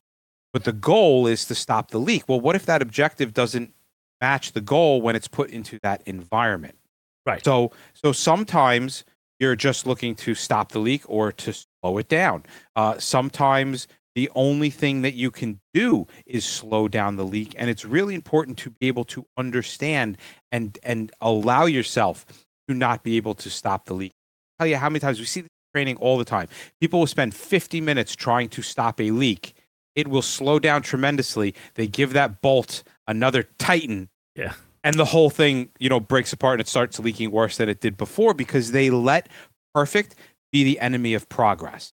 But 0.56 0.64
the 0.64 0.72
goal 0.72 1.28
is 1.28 1.44
to 1.44 1.54
stop 1.54 1.92
the 1.92 1.98
leak. 1.98 2.24
Well, 2.30 2.40
what 2.40 2.56
if 2.56 2.66
that 2.66 2.82
objective 2.82 3.34
doesn't 3.34 3.74
match 4.22 4.54
the 4.54 4.62
goal 4.62 5.02
when 5.02 5.14
it's 5.14 5.28
put 5.28 5.50
into 5.50 5.78
that 5.84 6.02
environment? 6.06 6.78
Right. 7.26 7.44
So 7.44 7.74
so 7.92 8.14
sometimes 8.14 9.04
you're 9.38 9.58
just 9.58 9.86
looking 9.86 10.16
to 10.16 10.34
stop 10.34 10.72
the 10.72 10.80
leak 10.80 11.02
or 11.08 11.34
to 11.34 11.52
slow 11.52 11.98
it 11.98 12.08
down. 12.08 12.44
Uh, 12.74 12.98
sometimes 13.00 13.90
the 14.16 14.32
only 14.34 14.70
thing 14.70 15.02
that 15.02 15.14
you 15.14 15.30
can 15.30 15.60
do 15.74 16.08
is 16.26 16.46
slow 16.46 16.88
down 16.88 17.18
the 17.18 17.26
leak, 17.26 17.54
and 17.58 17.70
it's 17.70 17.84
really 17.84 18.16
important 18.16 18.58
to 18.60 18.70
be 18.70 18.88
able 18.88 19.04
to 19.04 19.26
understand 19.36 20.18
and 20.54 20.80
and 20.84 21.12
allow 21.20 21.66
yourself 21.66 22.26
to 22.70 22.74
not 22.74 23.04
be 23.04 23.18
able 23.18 23.34
to 23.34 23.50
stop 23.50 23.88
the 23.88 23.94
leak. 23.94 24.14
I'll 24.58 24.64
tell 24.64 24.72
you 24.72 24.78
how 24.78 24.88
many 24.88 25.02
times 25.02 25.20
we 25.20 25.26
see 25.26 25.42
this 25.42 25.50
training 25.74 25.98
all 25.98 26.18
the 26.18 26.24
time. 26.24 26.48
People 26.80 27.00
will 27.02 27.08
spend 27.08 27.36
50 27.36 27.82
minutes 27.82 28.16
trying 28.16 28.48
to 28.48 28.62
stop 28.62 29.02
a 29.02 29.12
leak. 29.12 29.54
It 29.96 30.08
will 30.08 30.22
slow 30.22 30.60
down 30.60 30.82
tremendously. 30.82 31.56
They 31.76 31.88
give 31.88 32.14
that 32.14 32.42
bolt 32.42 32.84
another 33.08 33.44
tighten. 33.58 34.10
Yeah 34.36 34.54
and 34.86 35.00
the 35.00 35.06
whole 35.06 35.32
thing 35.32 35.70
you 35.80 35.90
know 35.90 36.00
breaks 36.00 36.32
apart 36.32 36.54
and 36.54 36.62
it 36.62 36.70
starts 36.70 37.00
leaking 37.00 37.32
worse 37.32 37.58
than 37.58 37.68
it 37.68 37.82
did 37.82 37.98
before 37.98 38.34
because 38.34 38.72
they 38.72 38.90
let 38.90 39.28
perfect 39.74 40.16
be 40.54 40.64
the 40.64 40.80
enemy 40.80 41.14
of 41.14 41.28
progress 41.28 41.92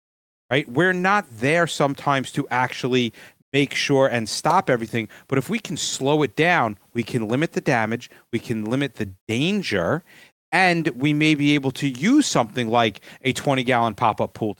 right 0.50 0.68
we're 0.70 0.94
not 0.94 1.26
there 1.30 1.68
sometimes 1.68 2.32
to 2.32 2.48
actually 2.50 3.14
make 3.54 3.76
sure 3.76 4.08
and 4.08 4.28
stop 4.28 4.70
everything 4.70 5.08
but 5.28 5.38
if 5.38 5.50
we 5.50 5.60
can 5.60 5.78
slow 5.78 6.24
it 6.24 6.36
down 6.36 6.78
we 6.94 7.04
can 7.04 7.28
limit 7.28 7.52
the 7.52 7.62
damage 7.62 8.10
we 8.34 8.40
can 8.40 8.66
limit 8.66 8.96
the 8.96 9.10
danger 9.28 10.04
and 10.52 10.88
we 10.90 11.14
may 11.14 11.36
be 11.36 11.54
able 11.54 11.72
to 11.72 11.90
use 11.90 12.26
something 12.26 12.70
like 12.70 13.02
a 13.24 13.34
20 13.34 13.64
gallon 13.64 13.94
pop-up 13.94 14.34
pool 14.34 14.58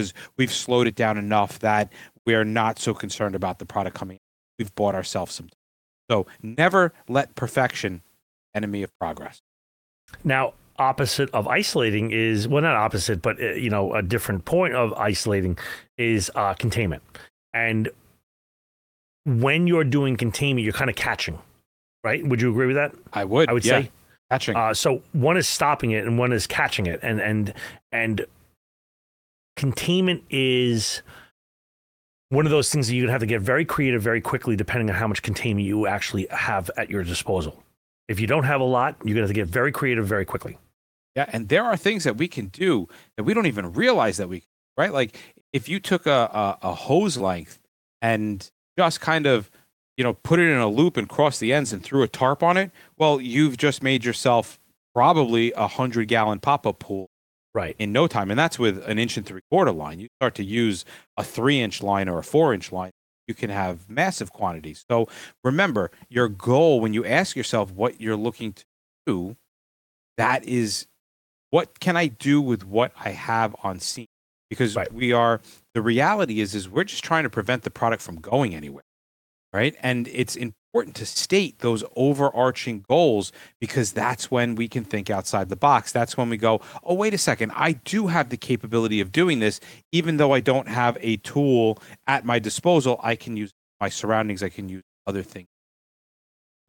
because 0.00 0.14
we've 0.36 0.52
slowed 0.52 0.86
it 0.86 0.94
down 0.94 1.18
enough 1.18 1.58
that 1.60 1.92
we're 2.26 2.44
not 2.44 2.78
so 2.78 2.94
concerned 2.94 3.34
about 3.34 3.58
the 3.58 3.66
product 3.66 3.96
coming 3.96 4.18
we've 4.58 4.74
bought 4.74 4.94
ourselves 4.94 5.34
some 5.34 5.48
so 6.10 6.26
never 6.42 6.92
let 7.08 7.36
perfection 7.36 8.02
enemy 8.54 8.82
of 8.82 8.90
progress. 8.98 9.40
Now, 10.24 10.54
opposite 10.76 11.30
of 11.30 11.46
isolating 11.46 12.10
is 12.10 12.48
well, 12.48 12.62
not 12.62 12.74
opposite, 12.74 13.22
but 13.22 13.40
uh, 13.40 13.52
you 13.52 13.70
know, 13.70 13.94
a 13.94 14.02
different 14.02 14.44
point 14.44 14.74
of 14.74 14.92
isolating 14.94 15.56
is 15.96 16.30
uh, 16.34 16.54
containment. 16.54 17.02
And 17.54 17.88
when 19.24 19.68
you're 19.68 19.84
doing 19.84 20.16
containment, 20.16 20.64
you're 20.64 20.72
kind 20.72 20.90
of 20.90 20.96
catching, 20.96 21.38
right? 22.02 22.26
Would 22.26 22.40
you 22.40 22.50
agree 22.50 22.66
with 22.66 22.76
that? 22.76 22.92
I 23.12 23.24
would. 23.24 23.48
I 23.48 23.52
would 23.52 23.64
yeah. 23.64 23.82
say 23.82 23.90
catching. 24.30 24.56
Uh, 24.56 24.74
so 24.74 25.02
one 25.12 25.36
is 25.36 25.46
stopping 25.46 25.92
it, 25.92 26.04
and 26.04 26.18
one 26.18 26.32
is 26.32 26.48
catching 26.48 26.86
it, 26.86 26.98
and 27.04 27.20
and 27.20 27.54
and 27.92 28.26
containment 29.56 30.24
is 30.30 31.02
one 32.30 32.46
of 32.46 32.50
those 32.50 32.70
things 32.70 32.88
that 32.88 32.98
gonna 32.98 33.10
have 33.10 33.20
to 33.20 33.26
get 33.26 33.40
very 33.40 33.64
creative 33.64 34.02
very 34.02 34.20
quickly, 34.20 34.56
depending 34.56 34.88
on 34.88 34.96
how 34.96 35.06
much 35.06 35.22
containment 35.22 35.66
you 35.66 35.86
actually 35.86 36.26
have 36.30 36.70
at 36.76 36.88
your 36.88 37.02
disposal. 37.04 37.62
If 38.08 38.20
you 38.20 38.26
don't 38.26 38.44
have 38.44 38.60
a 38.60 38.64
lot, 38.64 38.96
you're 39.04 39.14
gonna 39.14 39.22
have 39.22 39.30
to 39.30 39.34
get 39.34 39.48
very 39.48 39.72
creative 39.72 40.06
very 40.06 40.24
quickly. 40.24 40.58
Yeah, 41.16 41.26
and 41.32 41.48
there 41.48 41.64
are 41.64 41.76
things 41.76 42.04
that 42.04 42.16
we 42.16 42.28
can 42.28 42.46
do 42.46 42.88
that 43.16 43.24
we 43.24 43.34
don't 43.34 43.46
even 43.46 43.72
realize 43.72 44.16
that 44.16 44.28
we 44.28 44.40
can 44.40 44.48
right. 44.78 44.92
Like 44.92 45.16
if 45.52 45.68
you 45.68 45.80
took 45.80 46.06
a, 46.06 46.58
a, 46.62 46.68
a 46.68 46.74
hose 46.74 47.16
length 47.16 47.60
and 48.00 48.48
just 48.78 49.00
kind 49.00 49.26
of 49.26 49.50
you 49.96 50.04
know 50.04 50.14
put 50.14 50.38
it 50.38 50.48
in 50.48 50.58
a 50.58 50.68
loop 50.68 50.96
and 50.96 51.08
cross 51.08 51.38
the 51.38 51.52
ends 51.52 51.72
and 51.72 51.82
threw 51.82 52.02
a 52.02 52.08
tarp 52.08 52.44
on 52.44 52.56
it, 52.56 52.70
well, 52.96 53.20
you've 53.20 53.56
just 53.56 53.82
made 53.82 54.04
yourself 54.04 54.60
probably 54.94 55.52
a 55.52 55.66
hundred 55.66 56.06
gallon 56.06 56.38
pop 56.38 56.64
up 56.66 56.78
pool 56.78 57.10
right. 57.54 57.76
in 57.78 57.92
no 57.92 58.06
time 58.06 58.30
and 58.30 58.38
that's 58.38 58.58
with 58.58 58.82
an 58.86 58.98
inch 58.98 59.16
and 59.16 59.26
three 59.26 59.40
quarter 59.50 59.72
line. 59.72 60.00
You 60.00 60.08
start 60.18 60.34
to 60.36 60.44
use 60.44 60.84
a 61.16 61.24
three 61.24 61.60
inch 61.60 61.82
line 61.82 62.08
or 62.08 62.18
a 62.18 62.24
four 62.24 62.54
inch 62.54 62.72
line 62.72 62.90
you 63.26 63.34
can 63.34 63.50
have 63.50 63.88
massive 63.88 64.32
quantities. 64.32 64.84
So 64.90 65.06
remember 65.44 65.92
your 66.08 66.28
goal 66.28 66.80
when 66.80 66.92
you 66.92 67.04
ask 67.04 67.36
yourself 67.36 67.70
what 67.70 68.00
you're 68.00 68.16
looking 68.16 68.52
to 68.54 68.64
do 69.06 69.36
that 70.16 70.44
is 70.44 70.86
what 71.50 71.78
can 71.80 71.96
i 71.96 72.06
do 72.06 72.40
with 72.40 72.64
what 72.66 72.92
i 72.98 73.10
have 73.10 73.54
on 73.62 73.78
scene? 73.80 74.06
Because 74.48 74.74
right. 74.74 74.92
we 74.92 75.12
are 75.12 75.40
the 75.74 75.82
reality 75.82 76.40
is 76.40 76.54
is 76.54 76.68
we're 76.68 76.84
just 76.84 77.04
trying 77.04 77.22
to 77.22 77.30
prevent 77.30 77.62
the 77.62 77.70
product 77.70 78.02
from 78.02 78.16
going 78.16 78.54
anywhere 78.54 78.82
right? 79.52 79.74
And 79.80 80.08
it's 80.08 80.36
in 80.36 80.54
important 80.72 80.94
to 80.94 81.04
state 81.04 81.58
those 81.58 81.82
overarching 81.96 82.84
goals 82.88 83.32
because 83.58 83.92
that's 83.92 84.30
when 84.30 84.54
we 84.54 84.68
can 84.68 84.84
think 84.84 85.10
outside 85.10 85.48
the 85.48 85.56
box. 85.56 85.90
That's 85.90 86.16
when 86.16 86.30
we 86.30 86.36
go, 86.36 86.60
oh, 86.84 86.94
wait 86.94 87.12
a 87.12 87.18
second, 87.18 87.50
I 87.56 87.72
do 87.72 88.06
have 88.06 88.28
the 88.28 88.36
capability 88.36 89.00
of 89.00 89.10
doing 89.10 89.40
this. 89.40 89.58
Even 89.90 90.16
though 90.16 90.32
I 90.32 90.38
don't 90.38 90.68
have 90.68 90.96
a 91.00 91.16
tool 91.18 91.78
at 92.06 92.24
my 92.24 92.38
disposal, 92.38 93.00
I 93.02 93.16
can 93.16 93.36
use 93.36 93.50
my 93.80 93.88
surroundings, 93.88 94.44
I 94.44 94.48
can 94.48 94.68
use 94.68 94.84
other 95.08 95.24
things. 95.24 95.48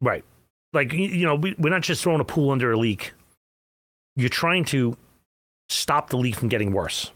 Right. 0.00 0.24
Like, 0.72 0.92
you 0.92 1.24
know, 1.24 1.36
we, 1.36 1.54
we're 1.58 1.70
not 1.70 1.82
just 1.82 2.02
throwing 2.02 2.20
a 2.20 2.24
pool 2.24 2.50
under 2.50 2.72
a 2.72 2.76
leak. 2.76 3.12
You're 4.16 4.28
trying 4.28 4.64
to 4.66 4.96
stop 5.68 6.10
the 6.10 6.16
leak 6.16 6.34
from 6.34 6.48
getting 6.48 6.72
worse 6.72 7.12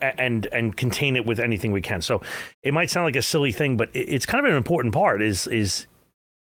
and 0.00 0.46
and 0.46 0.76
contain 0.76 1.16
it 1.16 1.26
with 1.26 1.40
anything 1.40 1.72
we 1.72 1.82
can. 1.82 2.00
So 2.00 2.22
it 2.62 2.72
might 2.72 2.90
sound 2.90 3.06
like 3.06 3.16
a 3.16 3.22
silly 3.22 3.52
thing, 3.52 3.76
but 3.76 3.90
it's 3.92 4.24
kind 4.24 4.44
of 4.46 4.50
an 4.50 4.56
important 4.56 4.94
part. 4.94 5.20
Is 5.20 5.46
is 5.48 5.86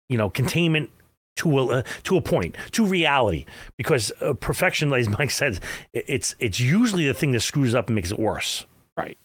you 0.08 0.16
know 0.18 0.30
containment 0.30 0.90
to 1.36 1.58
a 1.58 1.66
uh, 1.66 1.82
to 2.04 2.16
a 2.16 2.20
point 2.20 2.56
to 2.72 2.84
reality 2.84 3.46
because 3.76 4.12
uh, 4.20 4.34
perfection, 4.34 4.92
as 4.92 5.08
Mike 5.18 5.30
says, 5.30 5.60
it's 5.92 6.34
it's 6.38 6.60
usually 6.60 7.06
the 7.06 7.14
thing 7.14 7.32
that 7.32 7.40
screws 7.40 7.74
up 7.74 7.88
and 7.88 7.96
makes 7.96 8.10
it 8.10 8.18
worse. 8.18 8.66
Right. 8.96 9.18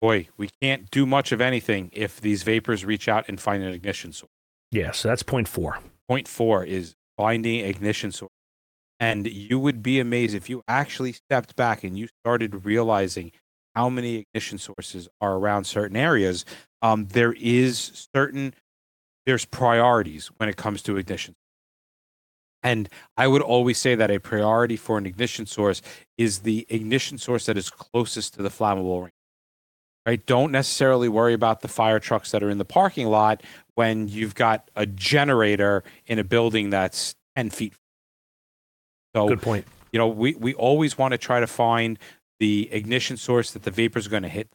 Boy, 0.00 0.28
we 0.36 0.50
can't 0.60 0.90
do 0.90 1.06
much 1.06 1.30
of 1.30 1.40
anything 1.40 1.90
if 1.92 2.20
these 2.20 2.42
vapors 2.42 2.84
reach 2.84 3.06
out 3.06 3.28
and 3.28 3.40
find 3.40 3.62
an 3.62 3.72
ignition 3.72 4.12
source. 4.12 4.30
Yeah, 4.72 4.90
so 4.90 5.08
that's 5.08 5.22
point 5.22 5.46
four. 5.46 5.78
Point 6.08 6.26
four 6.26 6.64
is 6.64 6.96
finding 7.16 7.64
ignition 7.64 8.10
source. 8.10 8.32
And 8.98 9.26
you 9.26 9.58
would 9.58 9.82
be 9.82 10.00
amazed 10.00 10.34
if 10.34 10.48
you 10.48 10.62
actually 10.66 11.12
stepped 11.12 11.56
back 11.56 11.84
and 11.84 11.98
you 11.98 12.08
started 12.24 12.64
realizing 12.64 13.32
how 13.74 13.88
many 13.88 14.16
ignition 14.16 14.58
sources 14.58 15.08
are 15.20 15.34
around 15.34 15.64
certain 15.64 15.96
areas. 15.96 16.44
Um, 16.82 17.06
there 17.06 17.32
is 17.32 18.08
certain 18.14 18.54
there's 19.26 19.44
priorities 19.44 20.28
when 20.36 20.48
it 20.48 20.56
comes 20.56 20.82
to 20.82 20.96
ignition. 20.96 21.34
And 22.62 22.88
I 23.16 23.26
would 23.26 23.42
always 23.42 23.78
say 23.78 23.94
that 23.94 24.10
a 24.10 24.20
priority 24.20 24.76
for 24.76 24.96
an 24.96 25.06
ignition 25.06 25.46
source 25.46 25.82
is 26.16 26.40
the 26.40 26.66
ignition 26.68 27.18
source 27.18 27.46
that 27.46 27.56
is 27.56 27.70
closest 27.70 28.34
to 28.34 28.42
the 28.42 28.50
flammable 28.50 29.00
range. 29.00 29.12
Right? 30.06 30.24
Don't 30.26 30.50
necessarily 30.50 31.08
worry 31.08 31.32
about 31.32 31.60
the 31.60 31.68
fire 31.68 32.00
trucks 32.00 32.32
that 32.32 32.42
are 32.42 32.50
in 32.50 32.58
the 32.58 32.64
parking 32.64 33.06
lot 33.06 33.42
when 33.74 34.08
you've 34.08 34.34
got 34.34 34.68
a 34.74 34.84
generator 34.84 35.84
in 36.06 36.18
a 36.18 36.24
building 36.24 36.70
that's 36.70 37.14
10 37.36 37.50
feet 37.50 37.74
so 39.14 39.28
good 39.28 39.42
point. 39.42 39.66
You 39.92 39.98
know, 39.98 40.08
we, 40.08 40.34
we 40.34 40.54
always 40.54 40.96
want 40.96 41.12
to 41.12 41.18
try 41.18 41.40
to 41.40 41.46
find 41.46 41.98
the 42.40 42.68
ignition 42.72 43.16
source 43.16 43.52
that 43.52 43.62
the 43.62 43.70
vapors 43.70 44.06
are 44.06 44.10
going 44.10 44.22
to 44.22 44.28
hit 44.28 44.48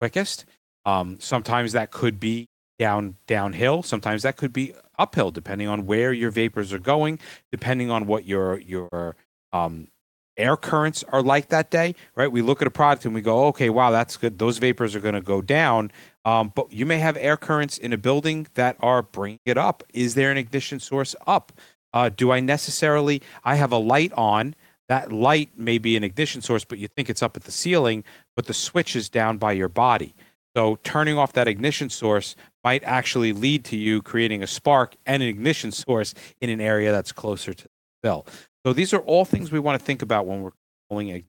quickest. 0.00 0.44
Um, 0.84 1.18
sometimes 1.20 1.72
that 1.72 1.90
could 1.90 2.20
be 2.20 2.48
down 2.78 3.16
downhill. 3.26 3.82
Sometimes 3.82 4.22
that 4.22 4.36
could 4.36 4.52
be 4.52 4.74
uphill, 4.98 5.30
depending 5.30 5.68
on 5.68 5.86
where 5.86 6.12
your 6.12 6.30
vapors 6.30 6.72
are 6.72 6.78
going, 6.78 7.18
depending 7.50 7.90
on 7.90 8.06
what 8.06 8.24
your 8.26 8.58
your 8.58 9.16
um, 9.52 9.88
air 10.36 10.56
currents 10.56 11.04
are 11.08 11.22
like 11.22 11.48
that 11.48 11.70
day. 11.70 11.94
Right? 12.14 12.30
We 12.30 12.42
look 12.42 12.62
at 12.62 12.68
a 12.68 12.70
product 12.70 13.04
and 13.04 13.14
we 13.14 13.20
go, 13.20 13.46
okay, 13.46 13.70
wow, 13.70 13.90
that's 13.90 14.16
good. 14.16 14.38
Those 14.38 14.58
vapors 14.58 14.94
are 14.94 15.00
going 15.00 15.14
to 15.14 15.20
go 15.20 15.42
down. 15.42 15.90
Um, 16.24 16.52
but 16.54 16.72
you 16.72 16.86
may 16.86 16.98
have 16.98 17.16
air 17.16 17.36
currents 17.36 17.78
in 17.78 17.92
a 17.92 17.98
building 17.98 18.46
that 18.54 18.76
are 18.80 19.02
bringing 19.02 19.40
it 19.44 19.58
up. 19.58 19.82
Is 19.92 20.14
there 20.14 20.30
an 20.30 20.38
ignition 20.38 20.80
source 20.80 21.14
up? 21.26 21.52
Uh, 21.92 22.08
do 22.08 22.30
I 22.32 22.40
necessarily? 22.40 23.22
I 23.44 23.56
have 23.56 23.72
a 23.72 23.78
light 23.78 24.12
on. 24.14 24.54
That 24.88 25.12
light 25.12 25.50
may 25.56 25.78
be 25.78 25.96
an 25.96 26.04
ignition 26.04 26.42
source, 26.42 26.64
but 26.64 26.78
you 26.78 26.88
think 26.88 27.08
it's 27.08 27.22
up 27.22 27.36
at 27.36 27.44
the 27.44 27.52
ceiling, 27.52 28.04
but 28.36 28.46
the 28.46 28.54
switch 28.54 28.96
is 28.96 29.08
down 29.08 29.38
by 29.38 29.52
your 29.52 29.68
body. 29.68 30.14
So 30.56 30.78
turning 30.82 31.16
off 31.16 31.32
that 31.32 31.48
ignition 31.48 31.88
source 31.88 32.36
might 32.62 32.84
actually 32.84 33.32
lead 33.32 33.64
to 33.66 33.76
you 33.76 34.02
creating 34.02 34.42
a 34.42 34.46
spark 34.46 34.96
and 35.06 35.22
an 35.22 35.28
ignition 35.28 35.72
source 35.72 36.14
in 36.40 36.50
an 36.50 36.60
area 36.60 36.92
that's 36.92 37.12
closer 37.12 37.54
to 37.54 37.64
the 37.64 38.08
cell. 38.08 38.26
So 38.64 38.72
these 38.72 38.92
are 38.92 39.00
all 39.00 39.24
things 39.24 39.50
we 39.50 39.58
want 39.58 39.78
to 39.78 39.84
think 39.84 40.02
about 40.02 40.26
when 40.26 40.42
we're 40.42 40.52
pulling 40.88 41.10
a. 41.10 41.24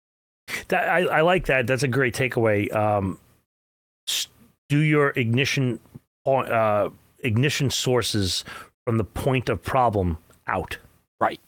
That, 0.69 0.89
I, 0.89 1.01
I 1.03 1.21
like 1.21 1.47
that. 1.47 1.67
That's 1.67 1.85
a 1.85 1.89
great 1.89 2.15
takeaway. 2.15 2.75
Um, 2.75 3.19
do 4.69 4.79
your 4.79 5.11
ignition 5.11 5.81
uh, 6.27 6.89
ignition 7.21 7.71
sources 7.71 8.45
from 8.85 8.99
the 8.99 9.05
point 9.05 9.49
of 9.49 9.63
problem 9.63 10.19
out. 10.47 10.79
Right. 11.21 11.41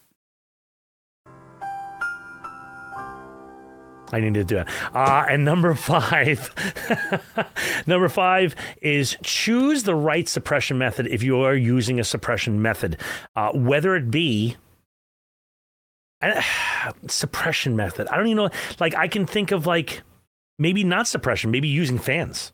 I 4.12 4.20
need 4.20 4.34
to 4.34 4.44
do 4.44 4.58
it. 4.58 4.68
Uh, 4.94 5.24
and 5.28 5.44
number 5.44 5.74
five, 5.90 6.50
number 7.86 8.08
five 8.08 8.54
is 8.80 9.16
choose 9.22 9.82
the 9.82 9.94
right 9.94 10.28
suppression 10.28 10.78
method 10.78 11.06
if 11.06 11.22
you 11.22 11.40
are 11.40 11.54
using 11.54 11.98
a 11.98 12.04
suppression 12.04 12.60
method, 12.60 12.98
uh, 13.34 13.50
whether 13.52 13.96
it 13.96 14.10
be 14.10 14.56
uh, 16.20 16.42
suppression 17.08 17.74
method. 17.74 18.06
I 18.08 18.16
don't 18.16 18.26
even 18.26 18.36
know. 18.36 18.50
Like 18.78 18.94
I 18.94 19.08
can 19.08 19.26
think 19.26 19.50
of 19.50 19.66
like 19.66 20.02
maybe 20.58 20.84
not 20.84 21.08
suppression, 21.08 21.50
maybe 21.50 21.68
using 21.68 21.98
fans. 21.98 22.52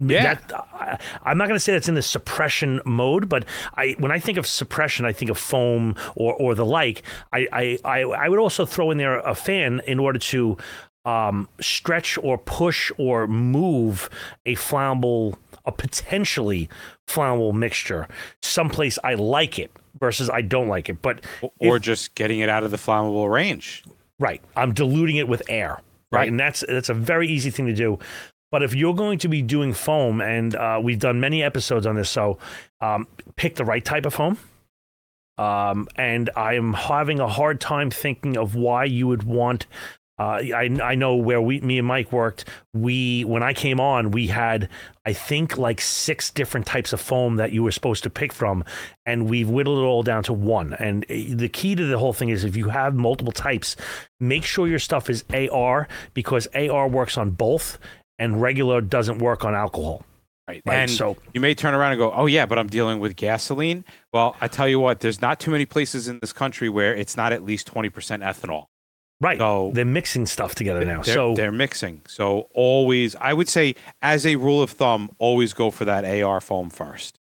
Yeah. 0.00 0.34
That, 0.34 0.52
I, 0.72 0.98
I'm 1.24 1.38
not 1.38 1.48
going 1.48 1.56
to 1.56 1.60
say 1.60 1.72
that's 1.72 1.88
in 1.88 1.94
the 1.94 2.02
suppression 2.02 2.80
mode, 2.84 3.28
but 3.28 3.44
I 3.76 3.94
when 3.98 4.10
I 4.10 4.18
think 4.18 4.38
of 4.38 4.46
suppression, 4.46 5.06
I 5.06 5.12
think 5.12 5.30
of 5.30 5.38
foam 5.38 5.94
or 6.16 6.34
or 6.34 6.54
the 6.54 6.66
like. 6.66 7.02
I 7.32 7.46
I 7.52 7.78
I, 7.84 8.00
I 8.02 8.28
would 8.28 8.38
also 8.38 8.66
throw 8.66 8.90
in 8.90 8.98
there 8.98 9.18
a 9.20 9.34
fan 9.34 9.80
in 9.86 9.98
order 9.98 10.18
to 10.18 10.56
um, 11.04 11.48
stretch 11.60 12.18
or 12.18 12.38
push 12.38 12.90
or 12.98 13.26
move 13.26 14.08
a 14.46 14.54
flammable, 14.56 15.36
a 15.64 15.72
potentially 15.72 16.68
flammable 17.06 17.52
mixture 17.52 18.08
someplace 18.42 18.98
I 19.04 19.14
like 19.14 19.58
it 19.58 19.70
versus 20.00 20.30
I 20.30 20.40
don't 20.40 20.68
like 20.68 20.88
it. 20.88 21.02
But 21.02 21.24
or 21.58 21.78
just 21.78 22.14
getting 22.14 22.40
it 22.40 22.48
out 22.48 22.64
of 22.64 22.70
the 22.70 22.78
flammable 22.78 23.30
range. 23.30 23.84
Right. 24.18 24.42
I'm 24.56 24.72
diluting 24.72 25.16
it 25.16 25.28
with 25.28 25.42
air. 25.48 25.80
Right. 26.10 26.20
Right. 26.20 26.28
And 26.28 26.38
that's 26.38 26.64
that's 26.68 26.88
a 26.88 26.94
very 26.94 27.28
easy 27.28 27.50
thing 27.50 27.66
to 27.66 27.74
do. 27.74 27.98
But 28.54 28.62
if 28.62 28.72
you're 28.72 28.94
going 28.94 29.18
to 29.18 29.26
be 29.26 29.42
doing 29.42 29.72
foam, 29.72 30.20
and 30.20 30.54
uh, 30.54 30.78
we've 30.80 31.00
done 31.00 31.18
many 31.18 31.42
episodes 31.42 31.86
on 31.88 31.96
this, 31.96 32.08
so 32.08 32.38
um, 32.80 33.08
pick 33.34 33.56
the 33.56 33.64
right 33.64 33.84
type 33.84 34.06
of 34.06 34.14
foam. 34.14 34.38
Um, 35.38 35.88
and 35.96 36.30
I'm 36.36 36.72
having 36.72 37.18
a 37.18 37.26
hard 37.26 37.60
time 37.60 37.90
thinking 37.90 38.36
of 38.36 38.54
why 38.54 38.84
you 38.84 39.08
would 39.08 39.24
want. 39.24 39.66
Uh, 40.20 40.38
I 40.54 40.70
I 40.80 40.94
know 40.94 41.16
where 41.16 41.40
we, 41.40 41.60
me 41.62 41.78
and 41.78 41.88
Mike 41.88 42.12
worked. 42.12 42.44
We 42.72 43.24
when 43.24 43.42
I 43.42 43.54
came 43.54 43.80
on, 43.80 44.12
we 44.12 44.28
had 44.28 44.68
I 45.04 45.14
think 45.14 45.58
like 45.58 45.80
six 45.80 46.30
different 46.30 46.64
types 46.64 46.92
of 46.92 47.00
foam 47.00 47.34
that 47.34 47.50
you 47.50 47.64
were 47.64 47.72
supposed 47.72 48.04
to 48.04 48.10
pick 48.10 48.32
from, 48.32 48.62
and 49.04 49.28
we've 49.28 49.50
whittled 49.50 49.80
it 49.80 49.82
all 49.82 50.04
down 50.04 50.22
to 50.22 50.32
one. 50.32 50.74
And 50.74 51.02
uh, 51.10 51.14
the 51.34 51.48
key 51.48 51.74
to 51.74 51.84
the 51.84 51.98
whole 51.98 52.12
thing 52.12 52.28
is 52.28 52.44
if 52.44 52.54
you 52.54 52.68
have 52.68 52.94
multiple 52.94 53.32
types, 53.32 53.74
make 54.20 54.44
sure 54.44 54.68
your 54.68 54.78
stuff 54.78 55.10
is 55.10 55.24
AR 55.34 55.88
because 56.12 56.46
AR 56.54 56.86
works 56.86 57.18
on 57.18 57.30
both, 57.30 57.80
and 58.18 58.40
regular 58.40 58.80
doesn't 58.80 59.18
work 59.18 59.44
on 59.44 59.54
alcohol. 59.54 60.04
Right. 60.46 60.62
And 60.66 60.90
so- 60.90 61.16
you 61.32 61.40
may 61.40 61.54
turn 61.54 61.72
around 61.74 61.92
and 61.92 61.98
go, 61.98 62.12
"Oh 62.12 62.26
yeah, 62.26 62.44
but 62.44 62.58
I'm 62.58 62.66
dealing 62.66 63.00
with 63.00 63.16
gasoline." 63.16 63.82
Well, 64.12 64.36
I 64.42 64.48
tell 64.48 64.68
you 64.68 64.78
what, 64.78 65.00
there's 65.00 65.22
not 65.22 65.40
too 65.40 65.50
many 65.50 65.64
places 65.64 66.06
in 66.06 66.18
this 66.20 66.32
country 66.34 66.68
where 66.68 66.94
it's 66.94 67.16
not 67.16 67.32
at 67.32 67.42
least 67.44 67.66
20% 67.66 68.22
ethanol. 68.22 68.66
Right. 69.22 69.38
So- 69.38 69.70
They're 69.72 69.86
mixing 69.86 70.26
stuff 70.26 70.54
together 70.54 70.84
now. 70.84 71.00
They're, 71.02 71.14
so 71.14 71.34
they're 71.34 71.50
mixing. 71.52 72.02
So 72.06 72.48
always, 72.52 73.16
I 73.16 73.32
would 73.32 73.48
say, 73.48 73.74
as 74.02 74.26
a 74.26 74.36
rule 74.36 74.60
of 74.62 74.70
thumb, 74.70 75.10
always 75.18 75.54
go 75.54 75.70
for 75.70 75.86
that 75.86 76.04
AR 76.04 76.42
foam 76.42 76.68
first. 76.68 77.18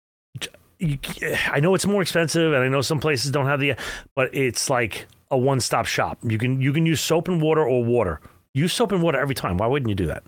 I 0.82 1.60
know 1.60 1.75
it's 1.75 1.86
more 1.86 2.02
expensive, 2.02 2.54
and 2.54 2.63
I 2.63 2.69
know 2.69 2.82
some 2.82 3.02
places 3.02 3.32
don't 3.32 3.47
have 3.47 3.60
the, 3.60 3.73
but 4.15 4.34
it's 4.34 4.69
like 4.69 5.08
a 5.30 5.38
one-stop 5.38 5.86
shop. 5.86 6.19
You 6.23 6.38
can 6.38 6.62
you 6.62 6.71
can 6.71 6.86
use 6.86 7.02
soap 7.02 7.28
and 7.28 7.41
water 7.41 7.65
or 7.67 7.84
water. 7.84 8.21
Use 8.54 8.71
soap 8.71 8.93
and 8.93 9.04
water 9.04 9.19
every 9.19 9.36
time. 9.36 9.58
Why 9.58 9.67
wouldn't 9.67 9.89
you 9.89 9.95
do 9.95 10.06
that? 10.08 10.23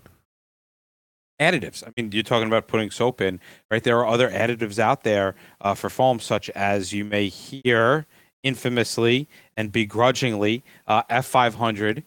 Additives. 1.42 1.82
I 1.86 1.90
mean, 1.96 2.12
you're 2.12 2.22
talking 2.22 2.46
about 2.48 2.68
putting 2.68 2.90
soap 2.90 3.20
in, 3.20 3.40
right? 3.70 3.82
There 3.82 3.98
are 3.98 4.06
other 4.06 4.30
additives 4.30 4.78
out 4.78 5.02
there 5.02 5.34
uh, 5.60 5.74
for 5.74 5.90
foam, 5.90 6.20
such 6.20 6.48
as 6.50 6.92
you 6.92 7.04
may 7.04 7.28
hear 7.28 8.06
infamously 8.44 9.28
and 9.56 9.72
begrudgingly 9.72 10.62
uh, 10.86 11.02
F500 11.04 12.02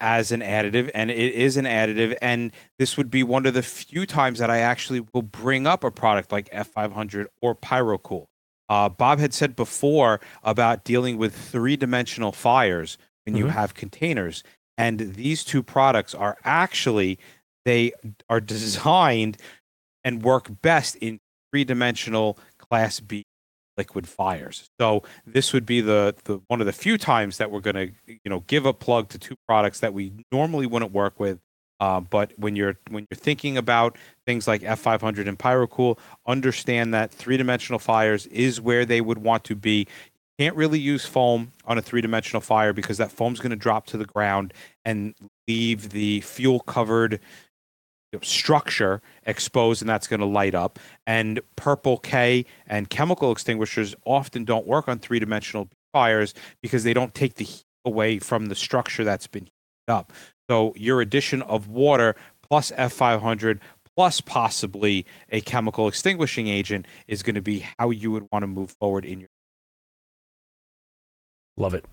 as 0.00 0.30
an 0.30 0.40
additive, 0.40 0.90
and 0.94 1.10
it 1.10 1.34
is 1.34 1.56
an 1.56 1.64
additive. 1.64 2.16
And 2.22 2.52
this 2.78 2.96
would 2.96 3.10
be 3.10 3.22
one 3.22 3.44
of 3.46 3.54
the 3.54 3.62
few 3.62 4.06
times 4.06 4.38
that 4.38 4.50
I 4.50 4.58
actually 4.58 5.04
will 5.12 5.22
bring 5.22 5.66
up 5.66 5.82
a 5.84 5.90
product 5.90 6.30
like 6.32 6.48
F500 6.50 7.26
or 7.42 7.54
PyroCool. 7.56 8.26
Uh, 8.68 8.88
Bob 8.88 9.18
had 9.18 9.34
said 9.34 9.56
before 9.56 10.20
about 10.44 10.84
dealing 10.84 11.18
with 11.18 11.34
three 11.34 11.76
dimensional 11.76 12.30
fires 12.32 12.98
when 13.26 13.36
you 13.36 13.46
Mhm. 13.46 13.50
have 13.50 13.74
containers. 13.74 14.44
And 14.78 15.14
these 15.14 15.42
two 15.44 15.62
products 15.62 16.14
are 16.14 16.38
actually, 16.44 17.18
they 17.64 17.92
are 18.28 18.40
designed 18.40 19.36
and 20.04 20.22
work 20.22 20.48
best 20.62 20.96
in 20.96 21.18
three 21.50 21.64
dimensional 21.64 22.38
class 22.58 23.00
B 23.00 23.24
liquid 23.76 24.06
fires. 24.06 24.68
So 24.78 25.02
this 25.26 25.54
would 25.54 25.64
be 25.64 25.80
the, 25.80 26.14
the 26.24 26.40
one 26.48 26.60
of 26.60 26.66
the 26.66 26.72
few 26.72 26.98
times 26.98 27.38
that 27.38 27.50
we're 27.50 27.60
going 27.60 27.76
to 27.76 27.92
you 28.06 28.28
know 28.28 28.40
give 28.46 28.66
a 28.66 28.72
plug 28.72 29.08
to 29.10 29.18
two 29.18 29.36
products 29.48 29.80
that 29.80 29.94
we 29.94 30.12
normally 30.30 30.66
wouldn't 30.66 30.92
work 30.92 31.18
with. 31.18 31.38
Uh, 31.80 32.00
but 32.00 32.32
when 32.36 32.56
you're 32.56 32.76
when 32.90 33.06
you're 33.10 33.18
thinking 33.18 33.56
about 33.56 33.96
things 34.26 34.46
like 34.46 34.60
F500 34.60 35.26
and 35.26 35.38
PyroCool, 35.38 35.98
understand 36.26 36.92
that 36.92 37.10
three 37.10 37.38
dimensional 37.38 37.78
fires 37.78 38.26
is 38.26 38.60
where 38.60 38.84
they 38.84 39.00
would 39.00 39.18
want 39.18 39.44
to 39.44 39.54
be. 39.54 39.86
Can't 40.38 40.56
really 40.56 40.78
use 40.78 41.04
foam 41.04 41.52
on 41.66 41.78
a 41.78 41.82
three 41.82 42.00
dimensional 42.00 42.40
fire 42.40 42.72
because 42.72 42.98
that 42.98 43.10
foam's 43.12 43.40
going 43.40 43.50
to 43.50 43.56
drop 43.56 43.86
to 43.86 43.98
the 43.98 44.06
ground 44.06 44.52
and 44.84 45.14
leave 45.46 45.90
the 45.90 46.20
fuel 46.20 46.60
covered 46.60 47.12
you 47.12 47.18
know, 47.18 47.20
structure 48.22 49.00
exposed 49.24 49.82
and 49.82 49.88
that's 49.88 50.06
going 50.06 50.20
to 50.20 50.26
light 50.26 50.54
up. 50.54 50.78
And 51.06 51.40
purple 51.56 51.98
K 51.98 52.44
and 52.66 52.90
chemical 52.90 53.32
extinguishers 53.32 53.94
often 54.04 54.44
don't 54.44 54.66
work 54.66 54.88
on 54.88 54.98
three 54.98 55.18
dimensional 55.18 55.68
fires 55.92 56.34
because 56.62 56.84
they 56.84 56.94
don't 56.94 57.14
take 57.14 57.34
the 57.34 57.44
heat 57.44 57.64
away 57.84 58.18
from 58.18 58.46
the 58.46 58.54
structure 58.54 59.04
that's 59.04 59.26
been 59.26 59.44
heated 59.44 59.88
up. 59.88 60.12
So 60.48 60.74
your 60.76 61.00
addition 61.00 61.42
of 61.42 61.68
water 61.68 62.16
plus 62.48 62.72
F500 62.72 63.60
plus 63.96 64.20
possibly 64.20 65.06
a 65.30 65.40
chemical 65.40 65.88
extinguishing 65.88 66.48
agent 66.48 66.86
is 67.06 67.22
going 67.22 67.34
to 67.34 67.42
be 67.42 67.66
how 67.78 67.90
you 67.90 68.10
would 68.10 68.26
want 68.32 68.42
to 68.42 68.46
move 68.46 68.74
forward 68.80 69.04
in 69.04 69.20
your 69.20 69.28
Love 71.56 71.74
it. 71.74 71.84